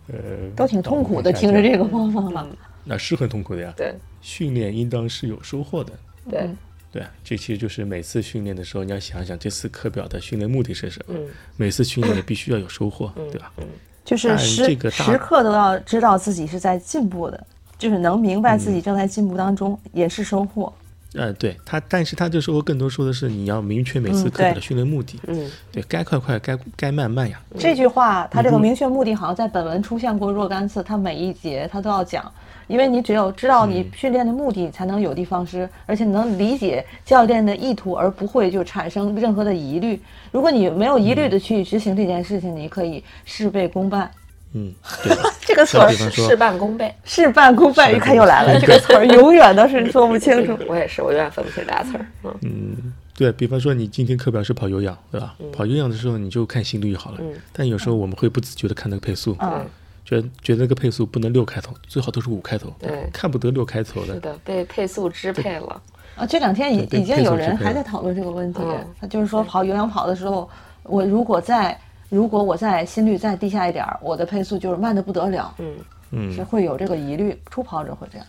[0.08, 0.18] 呃，
[0.58, 2.46] 都挺痛苦的，听着这个方法了。
[2.84, 3.74] 那是很痛苦的呀。
[3.78, 3.94] 对。
[4.22, 5.94] 训练应当是有收获的。
[6.30, 6.50] 对，
[6.98, 11.14] 对啊，这其实就是每次训练的时候，你要想想这次课表的训练目的是什么。
[11.16, 13.52] 嗯每次训练你必须要有收获，对吧？
[13.58, 13.68] 但
[14.04, 17.46] 就是时这个时刻都要知道自己是在进步的，
[17.78, 20.74] 就是能明白自己正在进步当中，也是收获。
[21.14, 25.20] 呃，对他，但是他这时候更多说的是你要明确每次课表的训练目的。
[25.28, 27.42] 嗯对，该快快，该该慢慢呀。
[27.58, 32.32] 这句话，他这个明确目的好像在本文出现过若干次，他每一节他都要讲，
[32.68, 40.00] 因为你只有知道你训练的目的，才能有的放矢，而且能理解教练的意图，而不会就产生任何的疑虑。
[40.32, 44.10] 如果你没有疑虑的去执行这件事情，你可以事倍功半。
[44.54, 44.72] 嗯，
[45.04, 45.16] 对。
[45.42, 46.94] 这个词儿事半功倍。
[47.06, 50.58] 事半功倍，你看又来了，这个词儿 永远都是说不清楚。
[50.68, 52.06] 我也是，我永远分不清大家词儿。
[52.24, 55.36] 嗯嗯，对比方说，你今天课表是跑有氧，对吧？
[55.54, 57.18] 跑有氧的时候你就看心率就好了。
[57.22, 59.66] 嗯但有时候我们会不自觉的看那个配速，嗯，
[60.08, 64.14] 觉得觉得那个配速不能六开头，最好都是五开头，对看不得六开头的。
[64.14, 65.82] 是的，被配速支配了。
[66.16, 68.88] 啊，这两天已已经有人还在讨论这个问题嗯。
[69.02, 70.50] 他就是说，跑有氧跑的时候，
[70.84, 75.76] 我如果在如果我在心率再低下一点儿，我的配速就是慢的不得了，嗯
[76.12, 77.38] 嗯，是会有这个疑虑。
[77.52, 78.26] 初跑者会这样。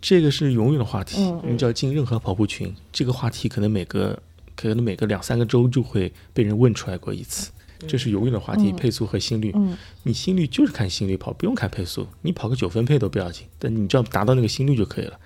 [0.00, 1.30] 这个是永远的话题。
[1.30, 4.18] 嗯你只要进任何跑步群，这个话题可能每个
[4.56, 7.50] 可能每个两三个周就会被人问出来过一次。
[7.86, 9.52] 这是永远的话题，嗯配速和心率。
[9.54, 12.06] 嗯你心率就是看心率跑，不用看配速。
[12.22, 15.20] 你跑个九分配都不要紧，但你只要达到那个心率就可以了，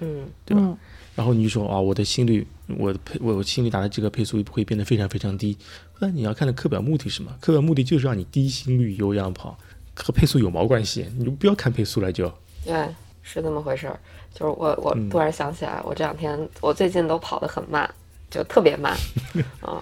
[0.00, 0.62] 嗯对吧？
[0.64, 0.78] 嗯
[1.14, 2.44] 然后你就说啊，我的心率，
[2.76, 5.56] 我的配，我心率达到这个配速会变得非常非常低。
[6.00, 7.32] 那你要看的课表目的是什么？
[7.40, 9.56] 课表目的就是让你低心率有氧跑，
[9.94, 11.06] 和配速有毛关系？
[11.16, 12.26] 你就不要看配速了就。
[12.64, 12.74] 对，
[13.22, 13.96] 是这么回事儿。
[14.34, 17.88] 就是我我嗯突然想起来，我这两天我最近都跑得很慢，
[18.28, 18.96] 就特别慢
[19.62, 19.80] 啊。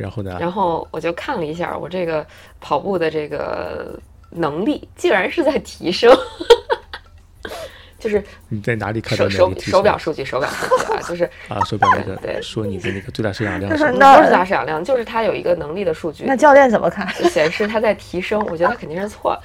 [0.00, 0.36] 然后呢？
[0.40, 2.26] 然后我就看了一下我这个
[2.60, 3.98] 跑步的这个
[4.30, 6.10] 能力，竟然是在提升。
[7.98, 11.62] 就是你在哪里看到手手手表数据，手表数据啊，就是啊？
[11.64, 13.96] 手表那个对说你的那个最大摄氧量不是最
[14.32, 17.06] 大摄氧量，就是它有一个能力的数据那，教练怎么看？
[17.16, 18.44] 就显示它在提升。
[18.46, 19.40] 我觉得它肯定是错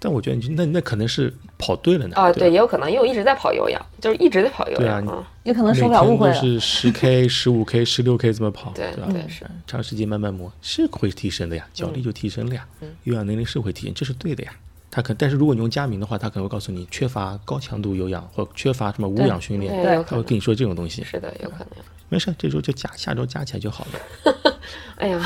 [0.00, 2.16] 但我觉得你那那可能是跑对了呢。
[2.16, 5.16] 啊，对，也有可能，因为我一直在跑有氧，就是一直在跑有对啊氧啊。
[5.16, 6.34] 吧，有可能手每天都表误会了。
[6.34, 9.06] 是十 K、十五 K、十六 K 这么跑，对吧？
[9.12, 12.66] 对是，长时间慢慢磨是会提升的呀，脚力就提升了呀，
[13.04, 14.52] 有氧能力是会提升，这是对的呀。
[14.90, 21.04] 他可，但是如果你用佳明的话，他可能会告诉你缺乏高强度有氧或缺乏什么无氧训练，他会跟你说这种东西。
[21.04, 21.68] 是的，有可能。
[22.08, 24.34] 没事，这周就加，下周加起来就好了。
[24.96, 25.18] 哎呀，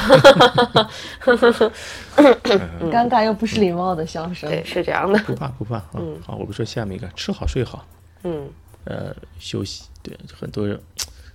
[2.91, 4.49] 尴尬又不失礼貌的笑声。
[4.49, 5.19] 对，是这样的。
[5.21, 6.17] 不怕不怕嗯。
[6.27, 7.87] 好，我们说下面一个，吃好睡好，
[8.23, 8.49] 嗯
[8.85, 9.85] 呃，休息。
[10.03, 10.79] 对，很多人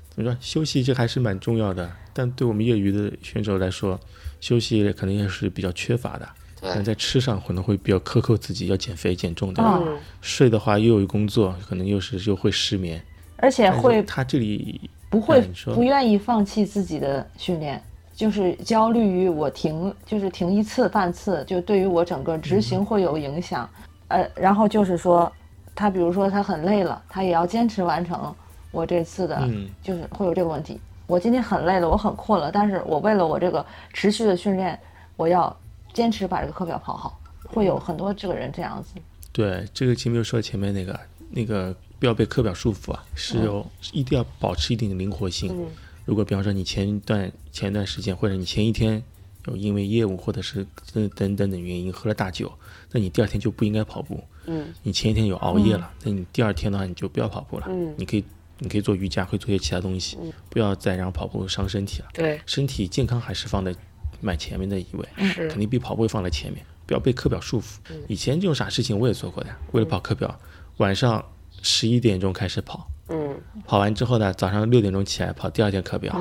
[0.09, 1.91] 怎么说，休息这还是蛮重要的。
[2.13, 3.99] 但对我们业余的选手来说，
[4.39, 6.27] 休息可能也是比较缺乏的。
[6.61, 9.63] 可能在吃上可能会比较苛刻自己，要减肥减重的。
[9.63, 13.01] 啊嗯睡的话又有工作，可能又是又会失眠。
[13.37, 15.41] 而且会他这里不会
[15.73, 17.81] 不愿意放弃自己的训练，
[18.19, 23.67] 就是焦虑于我停，就是停一次半次，就对于我整个执行会有影响。
[24.09, 25.31] 呃，然后就是说，
[25.73, 28.35] 他比如说他很累了，他也要坚持完成
[28.71, 30.77] 我这次的，嗯就是会有这个问题。
[31.07, 34.77] 我今天很累了，我很困了，但是我为了我这个持续的训练，
[35.15, 35.55] 我要
[35.93, 37.17] 坚持把这个课表跑好。
[37.45, 38.99] 会有很多这个人这样子，
[39.31, 45.49] 对这个前面又说前面那个那个不要被课表束缚啊，是有一定要保持一定的灵活性。
[45.57, 45.65] 嗯
[46.05, 49.03] 如果比方说你前一段前一段时间，或者你前一天
[49.47, 52.49] 有因为业务或者是等等等等原因喝了大酒，
[52.93, 54.23] 那你第二天就不应该跑步。
[54.45, 54.73] 嗯。
[54.81, 57.65] 你前一天有熬夜了，那你第二天的话你就不要跑步了。
[57.67, 57.93] 嗯。
[57.97, 58.23] 你可以
[58.59, 60.17] 你可以做瑜伽，会做些其他东西，
[60.49, 62.07] 不要再让跑步伤身体了。
[62.13, 63.75] 对，身体健康还是放在
[64.21, 65.05] 蛮前面的一位，
[65.49, 67.79] 肯定比跑步会放在前面，不要被课表束缚。
[68.07, 70.39] 以前这种傻事情我也做过的，为了跑课表，
[70.77, 71.21] 晚上
[71.61, 73.35] 十一点钟开始跑，嗯。
[73.65, 76.13] 跑完之后呢，早上六点钟起来跑第二天课表、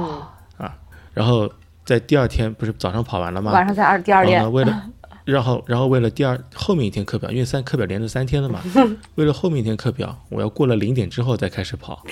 [1.15, 1.51] 然后
[1.85, 3.53] 在第二天不是早上跑完了吗？
[3.53, 4.91] 晚上在二第二练然后呢，，为了
[5.25, 8.63] 然后然后为了第二后面一天课表，因为三课表连着三天了嘛，
[9.17, 12.03] 为了后面一天课表，我要过了零点之后再开始跑。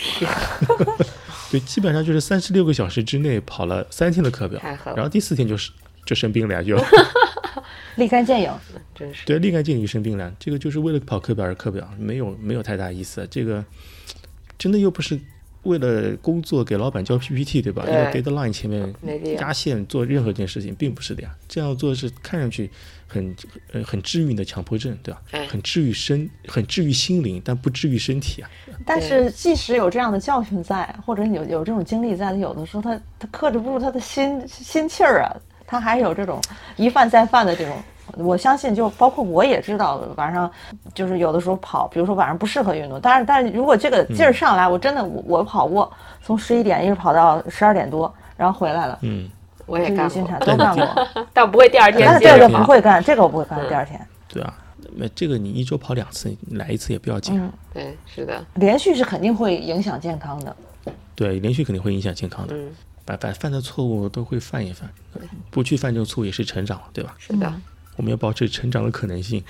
[1.51, 4.61] 对，基本上就是三十六个小时之内跑了三天的课表
[4.95, 5.71] 然后第四天就是
[6.05, 6.77] 就生病了呀，就
[7.95, 8.53] 立竿见影。
[8.95, 9.25] 真是。
[9.25, 10.31] 对，立竿见影生病了。
[10.39, 13.27] 这个就是为了跑课表而课表，没有没有太大意思。
[13.31, 13.65] 这个
[14.59, 15.19] 真的又不是
[15.67, 17.85] 为了工作给老板交 PPT 对吧？
[17.87, 18.95] 因为 deadline 前面
[19.39, 21.35] 压线做任何一件事情，并不是的呀。
[21.49, 22.71] 这样做是看上去
[23.07, 23.37] 很
[23.73, 25.21] 呃很治愈你的强迫症，对吧？
[25.33, 28.51] 哎很治愈身，很治愈心灵，但不治愈身体啊。
[28.85, 36.41] 但是即使有这样的教训在，或者有有这种经历在，有的时候他他克制不住他的心心气儿啊，他还有这种
[36.77, 37.77] 一犯再犯的这种。
[38.15, 40.51] 我相信，就包括我也知道，晚上
[40.95, 45.93] 就是有的时候跑，比如说晚上不适合运动，但是但是如果这个劲儿上来，我真的我我跑过，
[46.23, 49.29] 从十一点一直跑到十二点多，然后回来了，嗯，
[49.67, 54.55] 我也干过都干过， 但不会第二天但是这个不会干，这个我不会干，第二天对啊。
[54.99, 57.39] 那这个你一周跑两次，你来一次也不要紧。
[57.39, 60.57] 嗯对，是的，连续是肯定会影响健康的。
[61.15, 62.57] 对，连续肯定会影响健康的。
[62.57, 62.71] 嗯，
[63.05, 64.89] 把把犯的错误都会犯一犯，
[65.51, 67.15] 不去犯这个错误也是成长，对吧？
[67.19, 67.53] 是的，
[67.97, 69.43] 我们要保持成长的可能性。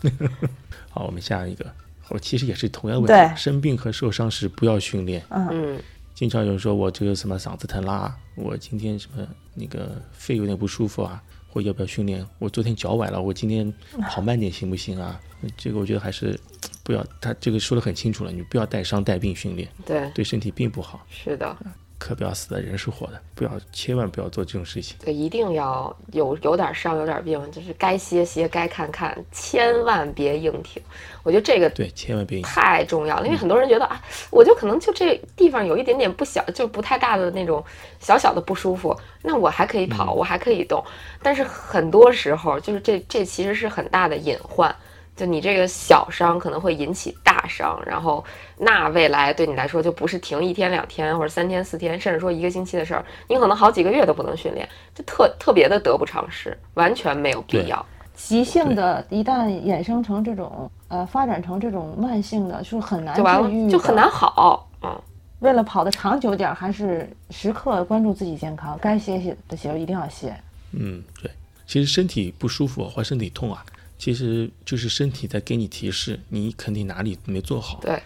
[0.90, 1.70] 好，我们下一个，
[2.08, 5.22] 我其实也是同样的问题，生病和受伤时不要训练。
[5.30, 5.80] 嗯
[6.14, 12.24] 经常有人说我这个什么嗓子疼啦，我今天什么那个肺有点不舒服啊，或要不要训练？
[12.38, 13.74] 我昨天脚崴了，我今天
[14.08, 15.20] 跑慢点行不行啊？
[15.58, 16.38] 这个我觉得还是
[16.84, 21.04] 不要，他这个说的很清楚了，你不要带伤带病训练，对，对身体并不好。
[21.10, 21.56] 是的，
[22.04, 24.94] 课表死的人是活的，不要千万不要做这种事情。
[25.02, 30.82] 对，一定要有有点伤有点病，就是该歇歇，该看看，千万别硬挺。
[31.22, 33.98] 我觉得这个对，千万别硬太重要了，因为很多人觉得啊，
[34.30, 37.64] 我就可能就这地方有一点点不小，就不太大的那种
[37.98, 40.84] 小小的不舒服，那我还可以跑，我还可以动。
[41.22, 44.76] 但是很多时候，就是这这其实是很大的隐患。
[45.16, 48.24] 就你这个小伤可能会引起大伤，然后
[48.58, 57.86] 那未来对你来说就不是停一天两天或者三天四天，甚至说一个星期的事儿，你可能好几个月都不能训练，就特特别的得不偿失，完全没有必要。
[58.16, 64.68] 急性的，一旦衍生成这种呃发展成这种慢性的，就是很难就完了，就很难好。
[64.82, 65.00] 嗯，
[65.40, 70.34] 为了跑得长久点，还是时刻关注自己健康，该歇歇的时候一定要歇。
[70.72, 71.30] 嗯，对，
[71.66, 73.64] 其实身体不舒服或身体痛啊。
[73.98, 77.80] 其实就是身体在给你提示，你肯定哪里没做好。
[77.80, 78.02] 对，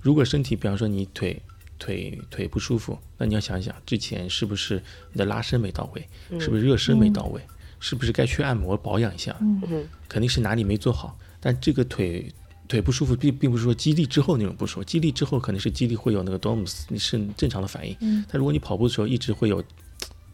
[0.00, 1.40] 如果身体，比方说你腿
[1.78, 4.82] 腿腿不舒服，那你要想想之前是不是
[5.12, 6.08] 你的拉伸没到位，
[6.38, 7.40] 是不是热身没到位，
[7.80, 9.36] 是不是该去按摩保养一下？
[9.40, 11.18] 嗯肯定是哪里没做好。
[11.40, 12.32] 但这个腿
[12.68, 17.96] 腿不舒服，并并不是说激励之后那种不舒服，激励之后可能是激励会有那个 DOMS，你是正常的反应。
[18.00, 18.24] 嗯。
[18.28, 19.62] 但如果你跑步的时候一直会有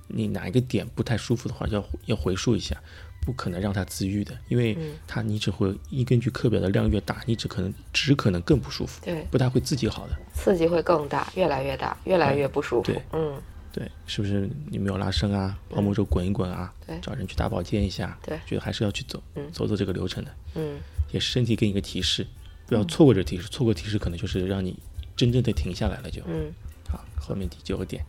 [0.09, 2.81] 你哪一个点不太舒服的话，要要回溯一下。
[3.29, 4.75] 不可能让它自愈的，因为
[5.07, 12.91] 它你只会一根据课表的量越大，你只可能只可能更不舒服，对，不太会自己好的，刺激会更大，越来越大，越来越不舒服。
[12.91, 13.39] 对，嗯，
[13.71, 15.59] 对，是不是你没有拉伸啊？
[15.69, 20.79] 跑步时候滚一滚啊，对，找人去打保健一下，对，觉得还是要去走，走走这个流程的，嗯，
[21.13, 22.27] 也是身体给你一个提示，
[22.67, 24.75] 不要错过这提示，错过提示可能就是让你
[25.15, 26.51] 真正的停下来了就，嗯，
[26.89, 28.03] 好，后面第九个点。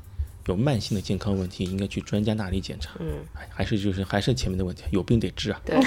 [0.50, 2.96] 有慢性的健康问题，应该去专家那里检查。
[3.00, 3.08] 嗯，
[3.52, 5.62] 还是就是还是前面的问题，有病得治啊。
[5.64, 5.80] 对，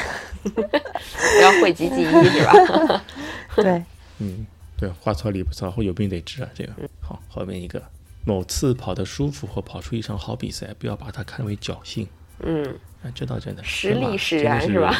[0.55, 3.05] 不要讳疾忌医是吧？
[3.57, 3.83] 对，
[4.20, 4.46] 嗯，
[4.79, 6.48] 对，话糙理不糙，或有病得治啊。
[6.55, 7.83] 这个好，后面一个，
[8.25, 12.07] 某次跑得舒服或跑出一场好比赛，不要把它看为侥幸。
[12.38, 12.64] 嗯，
[13.03, 14.94] 啊，这倒真的，实力使然是吧？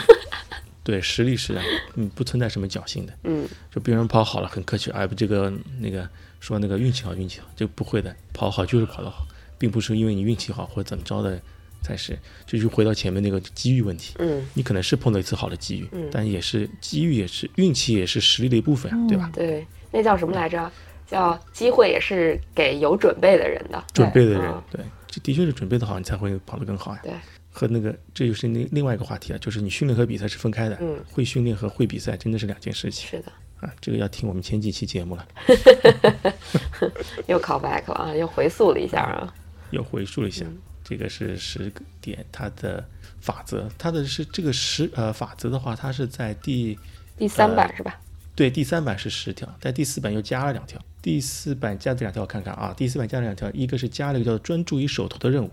[0.83, 3.13] 对，实力使然，嗯，不存在什么侥幸的。
[3.23, 6.09] 嗯，就别人跑好了很客气，哎不，这个那个
[6.41, 9.25] 说那个运气好运气好，就不会的，跑好就是跑得好。
[9.63, 11.41] 并不是因为你运气好或者怎么着的
[11.83, 14.17] 才是，这就回到前面那个机遇问题。
[14.19, 19.31] 嗯，你可能是碰到一次好的机遇，嗯，但也是机遇，也是运气，也是实力的一部分啊，对吧？
[19.33, 20.69] 对，那叫什么来着？
[21.07, 23.85] 叫机会也是给有准备的人的。
[23.95, 27.01] 准备的人，对，这的确是准备的好，你才会跑得更好呀。
[27.05, 27.13] 对，
[27.53, 30.77] 和那个这就是另另外一个话题啊，就是你训练和比赛是分开的。
[30.81, 33.09] 嗯，会训练和会比赛真的是两件事情。
[33.09, 33.31] 是的。
[33.61, 35.25] 啊，这个要听我们前几期节目了。
[37.29, 39.33] 又 call back 了啊，又回溯了一下啊。
[39.73, 40.47] 又回溯了一下，
[40.85, 42.85] 这个是十个点，它的
[43.21, 46.79] 法则，它的是这个十呃法则的话，它是在第
[47.19, 48.01] 第三版是吧？
[48.35, 50.81] 对，第三版是十条，在第四版又加了两条。
[51.03, 55.51] 第四版加这两条，我看看啊，第四版加了两条，一个是加了一个叫专注于手头的任务，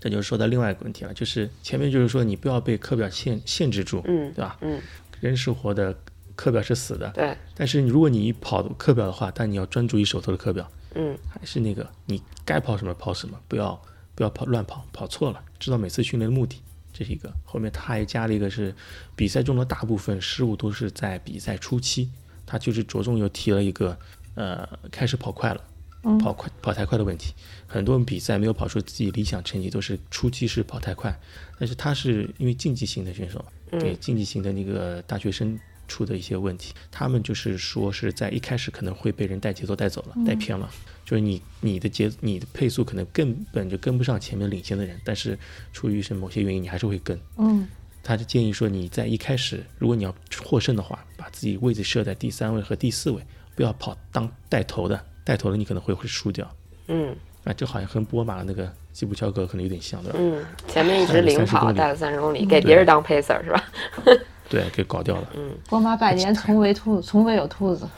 [0.00, 4.56] 这就是说到另外一个问题了，就是前面就是说你不要被课表限限制住，嗯，对吧？
[4.60, 4.80] 嗯，
[5.20, 5.96] 人是活的，
[6.36, 7.36] 课表是死的，对。
[7.54, 10.70] 但是如果你跑课表的话，但你要专注于手头的课表。
[10.94, 13.80] 嗯，还是那个，你该跑什么跑什么，不要
[14.14, 16.60] 不要跑乱跑，跑错了，知道每次训练的目的，
[16.92, 17.32] 这是一个。
[17.44, 18.74] 后面他还加了一个是，
[19.16, 22.10] 比赛中的大部分失误都是在比赛初期，
[22.44, 23.98] 他就是着重又提了一个，
[24.34, 25.64] 呃，开始跑快了，
[26.18, 27.32] 跑快跑太快的问题，
[27.66, 31.18] 很多比赛没有跑出自己理想成绩，都是初期是跑太快，
[31.58, 35.58] 但是他是因为竞技型的选手，对竞技型的那个大学生。
[35.88, 40.68] 出的一些问题，他们就是说是在一开始可能会被人带节奏带走了，带偏了，
[41.04, 45.38] 就是你你的节你的配速可能根本就跟不上前面领先的人，但是
[45.72, 47.18] 出于是某些原因，你还是会跟。
[47.36, 47.68] 嗯，
[48.02, 50.14] 他就建议说你在一开始，如果你要
[50.44, 53.22] 获胜的话，把自己位置设在第三位和第四位，
[53.54, 56.50] 不要跑当带头的，带头的你可能会会输掉。
[56.88, 57.14] 嗯，
[57.44, 60.18] 啊，这好像跟波马的那个吉普乔格可能有点像，对吧？
[60.20, 63.64] 嗯，前面一直领跑，带了三十公里，给别人当 pacer 是吧？
[64.48, 65.28] 对，给搞掉了。
[65.34, 67.88] 嗯，波马百年从未兔， 从未有兔子。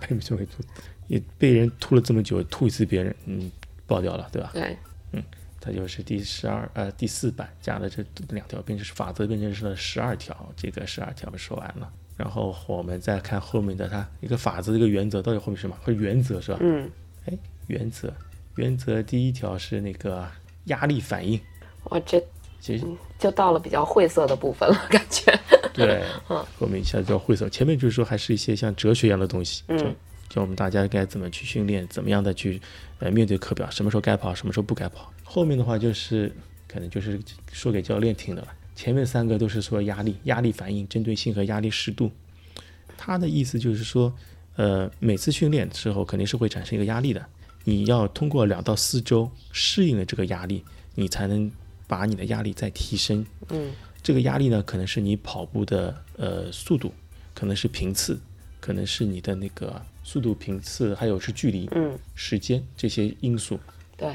[0.00, 0.68] 百年从未兔子，
[1.06, 3.50] 也被人吐了这么久，吐一次别人，嗯，
[3.86, 4.50] 爆掉了，对吧？
[4.52, 4.76] 对，
[5.12, 5.22] 嗯，
[5.60, 10.34] 它就是第十二呃第四版加了这两条，变成是法则，变成是了十二条。
[10.56, 15.76] 这个十二条说完了，然后我们再看后面的它一个法则，一个原则，到底后面是什么？
[15.84, 16.58] 是原则是吧？
[16.60, 16.90] 嗯，
[17.26, 17.34] 哎，
[17.66, 18.12] 原则，
[18.56, 20.26] 原则第一条是那个
[20.64, 21.38] 压力反应。
[21.84, 22.22] 我，这。
[22.68, 22.84] 其实
[23.18, 25.32] 就到了比较晦涩的部分了， 感觉。
[25.72, 27.48] 对，后面一下就要晦涩。
[27.48, 29.94] 前面就是说还是一些像哲学一样的东西，嗯，
[30.28, 32.60] 教我们大家该怎么去训练，怎么样的去
[32.98, 35.10] 呃面对课表，什么时候该跑，什么时候不该跑。
[35.24, 36.30] 后面的话就是
[36.66, 37.18] 可能就是
[37.52, 38.48] 说给教练听的了。
[38.74, 42.10] 前面三个都是说压力、压力反应、针对性和压力适度。
[42.96, 44.12] 他的意思就是说，
[44.56, 47.24] 呃，每次训练的时候肯定是会产生一个压力的，
[47.64, 50.64] 你要通过两到四周适应了这个压力，
[50.96, 51.50] 你才能
[51.88, 53.26] 把你的压力再提升。
[53.48, 56.92] 嗯，这个压力呢，可能是你跑步的呃速度，
[57.34, 58.16] 可能是频次，
[58.60, 63.58] 可能是你的那个速度、频次，还有是距离、嗯，时间这些因素。
[63.96, 64.14] 对，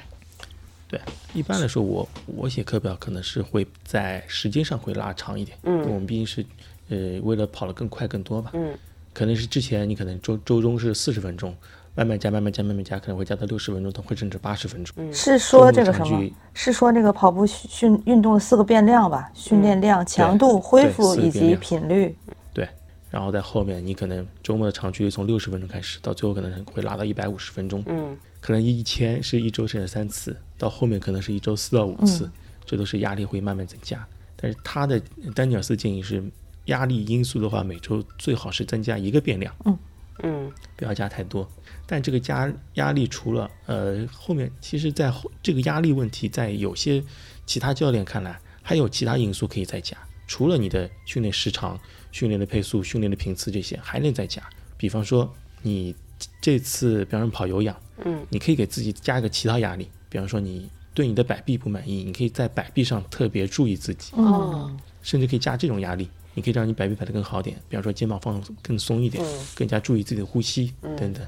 [0.87, 1.01] 对，
[1.33, 6.45] 一般来说我我写课表可能是会在时间上会拉长一点，嗯我们毕竟是
[6.89, 8.77] 呃为了跑得更快更多吧，嗯，
[9.11, 11.55] 可能是之前你可能周周中是四十分钟，
[11.95, 15.13] 慢慢加慢慢加慢慢加，可能会加到六十分钟，或者甚至八十分钟。
[15.13, 16.29] 是说这个什么？
[16.53, 19.29] 是说那个跑步训运动的四个变量吧？
[19.35, 22.15] 训练量、强度、恢复以及频率。
[22.51, 22.67] 对，
[23.11, 32.27] 然后在后面你可能周末的长距离从六十分钟开始，到最后可能会拉到一百五十分钟，嗯，可能一千是一周甚至三次，到后面可能是一周四到五次，
[32.65, 34.03] 这都是压力会慢慢增加。
[34.35, 34.99] 但是他的
[35.35, 36.23] 丹尼尔斯建议是，
[36.65, 39.77] 压力因素的话，每周最好是增加一个变量，嗯
[40.23, 41.47] 嗯，不要加太多。
[41.85, 47.03] 但这个加压力除了呃后面，其实在后这个压力问题，在有些
[47.45, 49.97] 其他教练看来，还有其他因素可以再加。
[50.25, 51.79] 除了你的训练时长、
[52.11, 54.41] 训练的配速、训练的频次这些，还能再加。
[54.77, 55.31] 比方说
[55.61, 55.93] 你
[56.41, 57.75] 这次，比方说跑有氧，
[58.05, 71.21] 嗯，你可以给自己加一个其他压力，比方说你对你的摆臂不满意，你可以在摆臂上特别注意自己，哦，甚至可以加这种压力，你可以让你摆臂摆得更好点，比方说肩膀放更松一点，嗯更加注意自己的呼吸等等。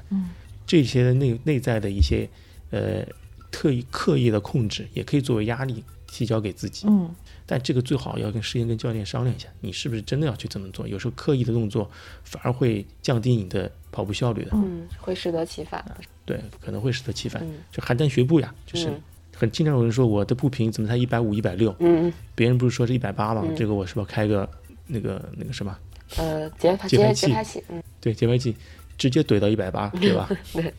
[0.66, 2.28] 这些内内在的一些
[2.70, 3.04] 呃
[3.50, 6.86] 特意刻意的控制，也可以作为压力提交给自己。
[6.88, 7.14] 嗯，
[7.46, 10.86] 但这个最好要跟事先跟教练商量一下，你是不是真的要去这么做？
[10.86, 11.90] 有时候刻意的动作
[12.24, 14.50] 反而会降低你的跑步效率的。
[14.54, 15.84] 嗯，会适得其反。
[16.24, 17.42] 对，可能会适得其反。
[17.44, 19.00] 嗯就邯郸学步呀，就是嗯
[19.36, 21.74] 很经常有人说我的步频怎么才一百五、一百六？
[21.78, 23.44] 嗯，别人不是说是一百八吗？
[23.56, 24.48] 这个我是不是要开个
[24.86, 25.78] 那个那个什么？
[26.16, 28.54] 呃，节拍节拍器，嗯，对，节拍器
[28.98, 30.28] 直接怼到一百八，对吧？
[30.52, 30.72] 对，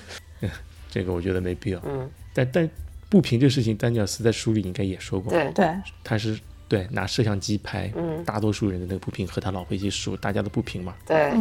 [0.90, 1.80] 这个我觉得没必要。
[1.84, 2.68] 嗯，但但
[3.08, 5.68] 不平这事情，丹尼尔斯在书里应该也说过，对，对，
[6.04, 6.38] 他是
[6.68, 8.24] 对拿摄像机拍，嗯。
[8.24, 10.94] 大多数人的那个不平和他老婆一起数大家的不平嘛。
[11.06, 11.32] 对，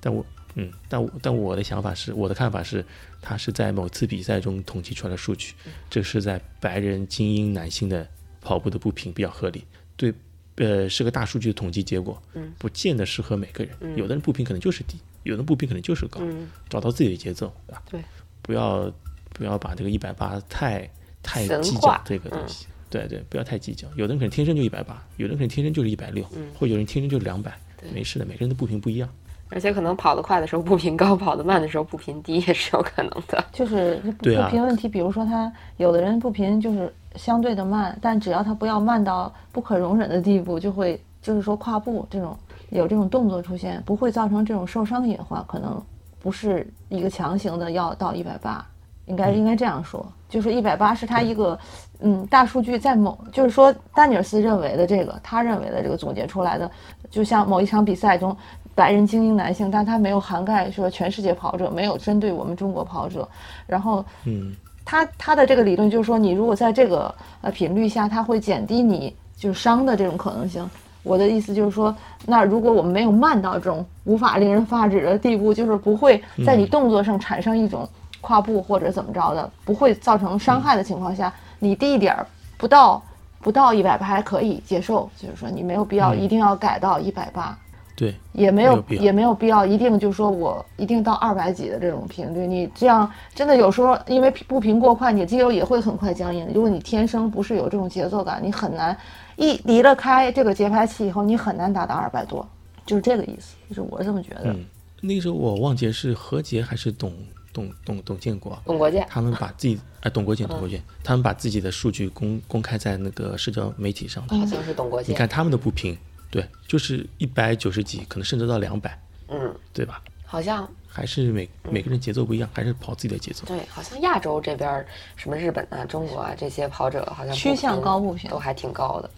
[0.00, 2.84] 但我嗯，但我但我的想法是，我的看法是，
[3.20, 5.54] 他是在某次比赛中统计出来的数据，
[5.90, 8.06] 这是在白人精英男性的
[8.40, 9.64] 跑步的不平比较合理，
[9.96, 10.12] 对，
[10.58, 17.82] 呃，是个大数据的统计结果，嗯，不见得适合每个人，有的人步频可能就是低，有的人步频可能就是高，嗯，找到自己的节奏，对吧？
[17.90, 18.00] 对，
[18.42, 18.92] 不要
[19.32, 20.90] 不要把这个一百八太
[21.22, 22.66] 太计较这个东西。
[22.90, 23.86] 对对，不要太计较。
[23.96, 27.56] 有的人可能天生就一百八，有的人可能天生就是一百六，嗯或有人天生就是两百，
[27.92, 29.08] 没事的，每个人的步频不一样。
[29.50, 33.42] 而且可能跑得快的时候步频高，跑得慢的时候步频低也是有可能的。
[33.52, 42.36] 就是步频问题，比如说他有的人步频就是相对的慢，但只要他不要慢到不可容忍的地步，就会就是说跨步这种
[42.68, 45.82] 有这种动作出现，不会造成这种受伤隐患，可能
[46.20, 48.64] 不是一个强行的要到一百八，
[49.06, 51.58] 应该应该这样说，就是一百八是他一个
[52.00, 56.70] 嗯大数据在某就是说丹尼尔斯认为的这个他认为的这个总结出来的，
[57.10, 58.36] 就像某一场比赛中。
[58.78, 63.28] 白人精英男性，但他没有涵盖说全世界跑者，没有针对我们中国跑者。
[63.66, 64.54] 然后嗯，
[64.84, 70.64] 他他的这个理论就是说，你如果在这个呃频率下，他会减低你就是伤的这种可能性。
[71.02, 71.92] 我的意思就是说，
[72.24, 77.88] 那如果我们没有慢到这种无法令人发指的地步，就是不会在你动作上产生一种
[78.20, 82.24] 跨步或者怎么着的，不会造成伤害的情况下，你低一点儿
[82.56, 83.02] 不到
[83.40, 87.58] 不到一百八还可以接受，就是说你没有必要一定要改到一百八。
[87.98, 96.48] 对，也没有也没有必要一定就说我一定到二百几的这种频率，你这样真的有时候因为步频过快，你肌肉也会很快僵硬。
[96.54, 98.96] 如果你天生不是有这种节奏感，你很难
[99.34, 102.48] 一离了开这个节拍器以后，你很难达到二百多，
[102.86, 104.42] 就是这个意思，就是我这么觉得。
[104.44, 104.64] 嗯，
[105.00, 107.12] 那个时候我忘记是何洁还是董
[107.52, 114.38] 董董董建国，董国建，他们把自己哎董国建董国建，他们把自己的数据公公开在那个社交媒体上的。
[114.38, 115.12] 好像是董国建。
[115.12, 115.98] 你看他们的步频，
[116.30, 120.02] 对，就是一百九十几，可能甚至到两百，嗯，对吧？
[120.24, 123.46] 好像还是每每个人节奏不一样，还是跑自己的节奏。
[123.46, 129.10] 对，好像亚洲这边什么日本啊、中国啊这些跑者，好像趋向高步频都还挺高的。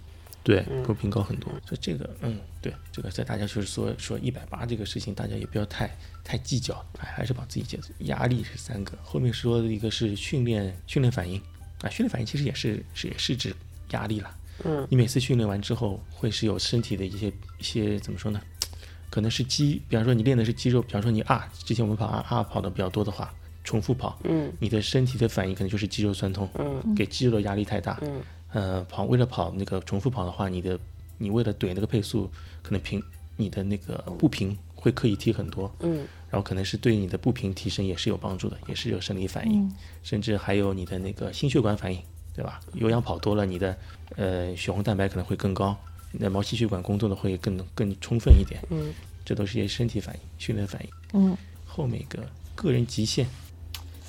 [0.43, 1.51] 对，步频高很多。
[1.67, 5.91] 所以这个，嗯，对，这个在大家就是说说一百八这个事情，大家也不要太
[6.25, 7.89] 太计较，还还是把自己节奏。
[8.01, 11.39] 压力是三个，后面说的一个是训练训练反应
[11.83, 13.55] 啊，训练反应其实也是是也是指
[13.91, 14.35] 压力了。
[14.65, 18.41] 嗯，你每次训练完之后，会是有身体的一些一些怎么说呢？
[19.11, 23.35] 可能是肌，比方说你练的是肌肉，比方说你啊，之前我们跑啊啊跑的比较多的话，
[23.65, 24.53] 重复跑，嗯。
[24.61, 26.95] 你的身体的反应可能就是肌肉酸痛，嗯。
[26.95, 28.21] 给肌肉的压力太大，嗯。
[28.53, 30.79] 呃，跑为了跑那个重复跑的话，你的
[31.19, 32.31] 你为了怼那个配速，
[32.63, 33.03] 可能平
[33.37, 39.69] 你的那个步频会刻意提很多，嗯，然后可能是对你的步频提升也是有帮助的，也是有生理反应，
[40.03, 42.01] 甚至还有你的那个心血管反应，
[42.35, 42.61] 对吧？
[42.75, 43.77] 有氧跑多了，你的
[44.17, 45.77] 呃血红蛋白可能会更高，
[46.13, 48.93] 你的毛细血管工作的会更更充分一点，嗯，
[49.25, 50.91] 这都是一些身体反应、训练反应。
[51.13, 52.19] 嗯，后面一个
[52.55, 53.27] 个人极限，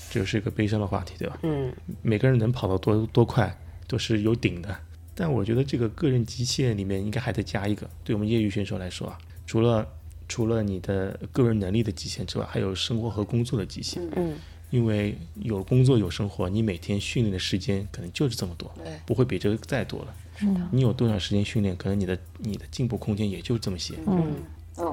[0.09, 1.39] 这就是一个悲伤的话题，对吧？
[1.43, 3.55] 嗯，每个人能跑到多多快
[3.87, 4.75] 都是有顶的，
[5.15, 9.87] 但我觉得这个个人极限里面应该还得加一个，对我们业余选手来说啊，除了
[10.27, 14.01] 除了你的个人能力的极限之外，还有生活和工作的极限。
[14.15, 14.35] 嗯，
[14.71, 18.73] 因为有工作有生活，你每天训练的时间可能就是这么多，
[19.05, 20.15] 不会比这个再多了。
[20.35, 23.93] 是的，你有多少时间训练，可能你的你的进步空间也就这么些。
[24.07, 24.33] 嗯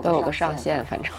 [0.03, 1.11] 都有个上限，反正，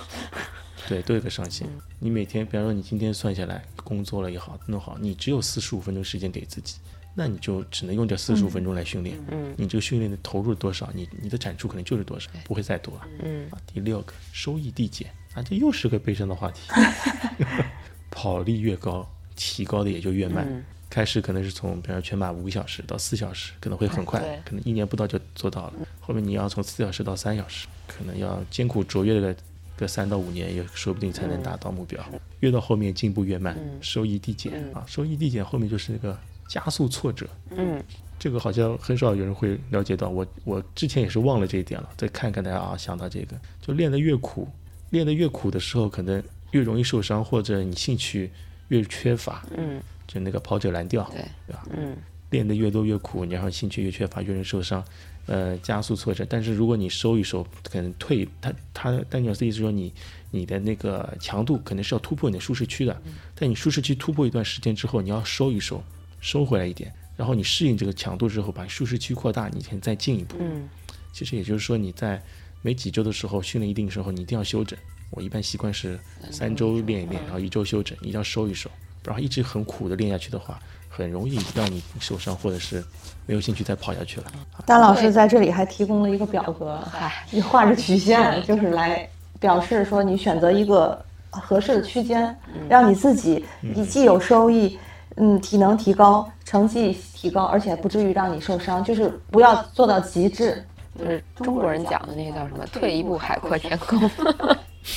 [0.88, 1.68] 对，都有个上限。
[1.98, 6.76] 你每天，比方说你今天算下来工作了也好，弄好，你只有四十五分钟时间给自己，
[7.16, 9.18] 那你就只能用这四十五分钟来训练。
[9.32, 13.08] 嗯你这个训练的投入多少，你你的产出可能就是多少，不会再多了。
[13.24, 16.62] 嗯啊，第六个收益递减啊，这又是个悲伤的话题。
[18.12, 20.46] 跑力越高，提高的也就越慢。
[20.50, 25.74] 嗯开始可能是从，比方说全马五个小时到四小时，可能会很快对，可能一年不到就做到了。
[26.00, 29.36] 后面你要从四小时到三小时，可能要艰苦卓越的
[29.78, 32.04] 个三到五年，也说不定才能达到目标。
[32.40, 37.28] 越到后面进步越慢，收益递减啊，收益递减后面就是那个加速挫折。
[37.56, 37.80] 嗯
[38.18, 44.48] 这个好像很少有人会了解到，我我之前也是忘了这一点了，再看看大家啊，想到这个，就练得越苦，
[44.90, 46.22] 练得越苦的时候，可能
[46.52, 48.30] 越容易受伤，或者你兴趣
[48.70, 51.66] 越缺乏，嗯，就那个跑者蓝调，对，对吧？
[51.76, 51.96] 嗯
[52.30, 54.86] 练得越多越苦，然后兴趣越缺乏，越容易受伤，
[55.26, 56.24] 呃，加速挫折。
[56.30, 59.92] 但是如果你收一收，可能退，他他丹尼尔斯意思说你
[60.30, 63.02] 你的那个强度可能是要突破你的舒适区的，
[63.34, 65.84] 但你舒适区突破一段时间之后，你要收一收，
[66.22, 70.38] 收回来一点，然后你适应这个强度之后，把舒适区扩大，你可以再进一步。
[70.40, 70.70] 嗯
[71.12, 72.22] 其实也就是说你在
[72.62, 74.78] 每几周的时候训练一定时候，你一定要休整。
[75.12, 76.00] 我一般习惯是
[76.32, 78.70] 三周练一练，然后一周休整，一定要收一收，
[79.02, 82.84] 不然一直很苦的练下去的话，很容易让你受伤，或者是
[83.26, 84.28] 没有兴趣再跑下去了。
[84.66, 92.36] 丹老师在这里还提供了一个表格，嗨， 你画着曲线，就是来表示说你选择一个合适的区间，
[92.70, 94.78] 让你自己你既有收益，
[95.16, 100.64] 嗯，体能提高，成绩提高，而且不至于让你受伤，就是不要做到极致。
[100.98, 103.98] 就是中国人讲的那个叫什么“退一步海阔天空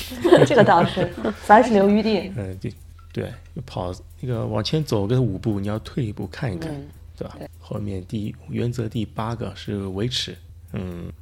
[0.46, 1.10] 这个倒是，
[1.42, 2.32] 凡是留余地。
[2.36, 2.72] 嗯，对
[3.12, 3.32] 对，
[3.66, 7.48] 跑那个往前走个五步，你要退一步看一看，嗯对吧对？
[7.60, 10.36] 后面第原则第八个是维持，
[10.72, 11.12] 嗯，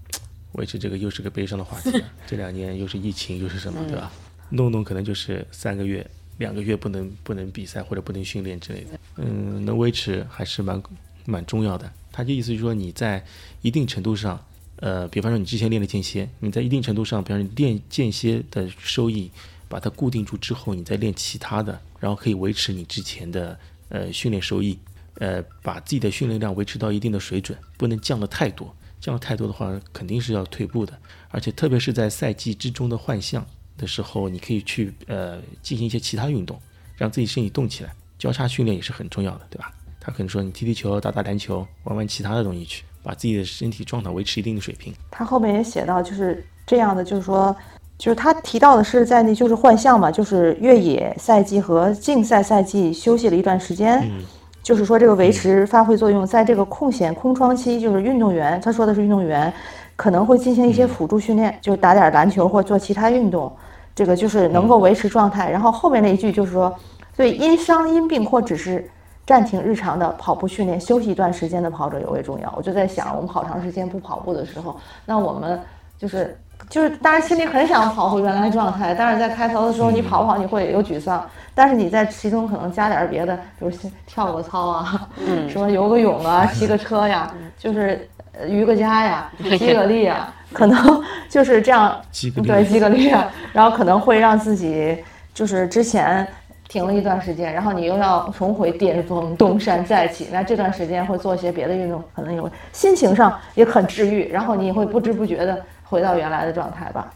[0.53, 2.09] 维持这个又是个悲伤的话题啊。
[2.27, 4.11] 这两年又是疫情又是什么，对吧？
[4.51, 6.09] 弄弄可能就是三个月、
[6.39, 10.81] 两个月不能不能比赛或者不能训练之类的，嗯，能维持还是蛮
[11.25, 11.91] 蛮重要的。
[12.12, 13.25] 他就意思就是说你在
[13.62, 14.41] 一定程度上。
[14.81, 19.31] 呃，比方说你之前练的间歇，你在一定程度上，比方说你练间歇的收益，
[19.68, 23.59] 把它固定住之后，你再练其他的，然后可以维持你之前的
[23.91, 24.78] 呃训练收益，
[25.14, 36.59] 呃，把自己的训练量维持到一定的水准，不能降得太多，降得太多的话肯定是要退步的，而且特别是在赛季之中的换项的时候，你可以去呃进行一些其他运动，
[36.97, 39.70] 让自己身体动起来，交叉训练也是很重要的，对吧？
[40.01, 42.85] 他可能说你踢踢球、打打篮球、玩玩其他的东西去。
[43.03, 44.93] 把自己的身体状态维持一定的水平。
[45.11, 47.55] 他后面也写到，就是这样的，就是说，
[47.97, 54.23] 就是他提到的是在那就是换项嘛，就是越野赛季和竞赛赛季休息了一段时间，嗯
[54.63, 59.53] 就是说这个维持发挥作用，在这个空闲空窗期，就是运动员，他说的是运动员
[59.97, 63.51] 可能会进行一些辅助训练，就打点篮球或做其他运动，
[63.95, 65.51] 这个就是能够维持状态。
[65.51, 66.75] 然后后面那一句就是说，
[67.17, 68.89] 对因伤因病或只是。
[69.31, 72.53] 暂停日常的跑步训练，休息一段时间的跑者尤为重要。
[72.57, 74.76] 我就在想，我们好长时间不跑步的时候，
[75.07, 75.57] 那我们
[75.97, 76.37] 就是
[76.68, 81.24] 就是，当然心里很想跑回原来状态，但是在开头的时候你跑不跑你会有沮丧，
[81.55, 83.70] 但是你在其中可能加点别的，比如
[84.05, 88.09] 跳个操啊，嗯什么游个泳啊，骑个车呀，就是
[88.49, 91.97] 瑜个伽呀，激个力啊，可能就是这样，
[92.43, 94.99] 对，激个力啊，然后可能会让自己
[95.33, 96.26] 就是之前。
[96.71, 100.29] 停了一段时间，然后你又要重回巅峰，东山再起。
[100.31, 107.12] 那这段时间会做一些别的运动，可能有心情上也很治愈，然后你会不知不觉的回到原来的状态吧。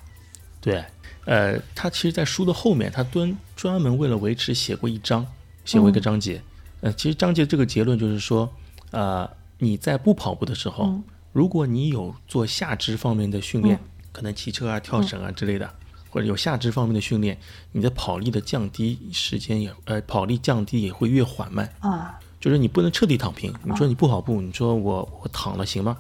[0.61, 0.84] 对，
[1.24, 5.24] 呃，他其实，在书的后面，他专专门为了维持写过一章，
[5.64, 6.42] 写过一个章节。
[6.80, 8.50] 呃，其实章节这个结论就是说，
[8.90, 10.92] 呃，你在不跑步的时候，
[11.30, 13.78] 如果你有做下肢方面的训练，
[14.11, 15.70] 可能骑车啊、跳绳啊之类的。
[16.14, 17.36] 或者有下肢方面的训练，
[17.72, 22.16] 你的跑力的降低时间也呃跑力降低也会越缓慢啊。
[22.40, 23.52] 就是你不能彻底躺平。
[23.64, 25.96] 你说你不跑步，你说我我躺了行吗？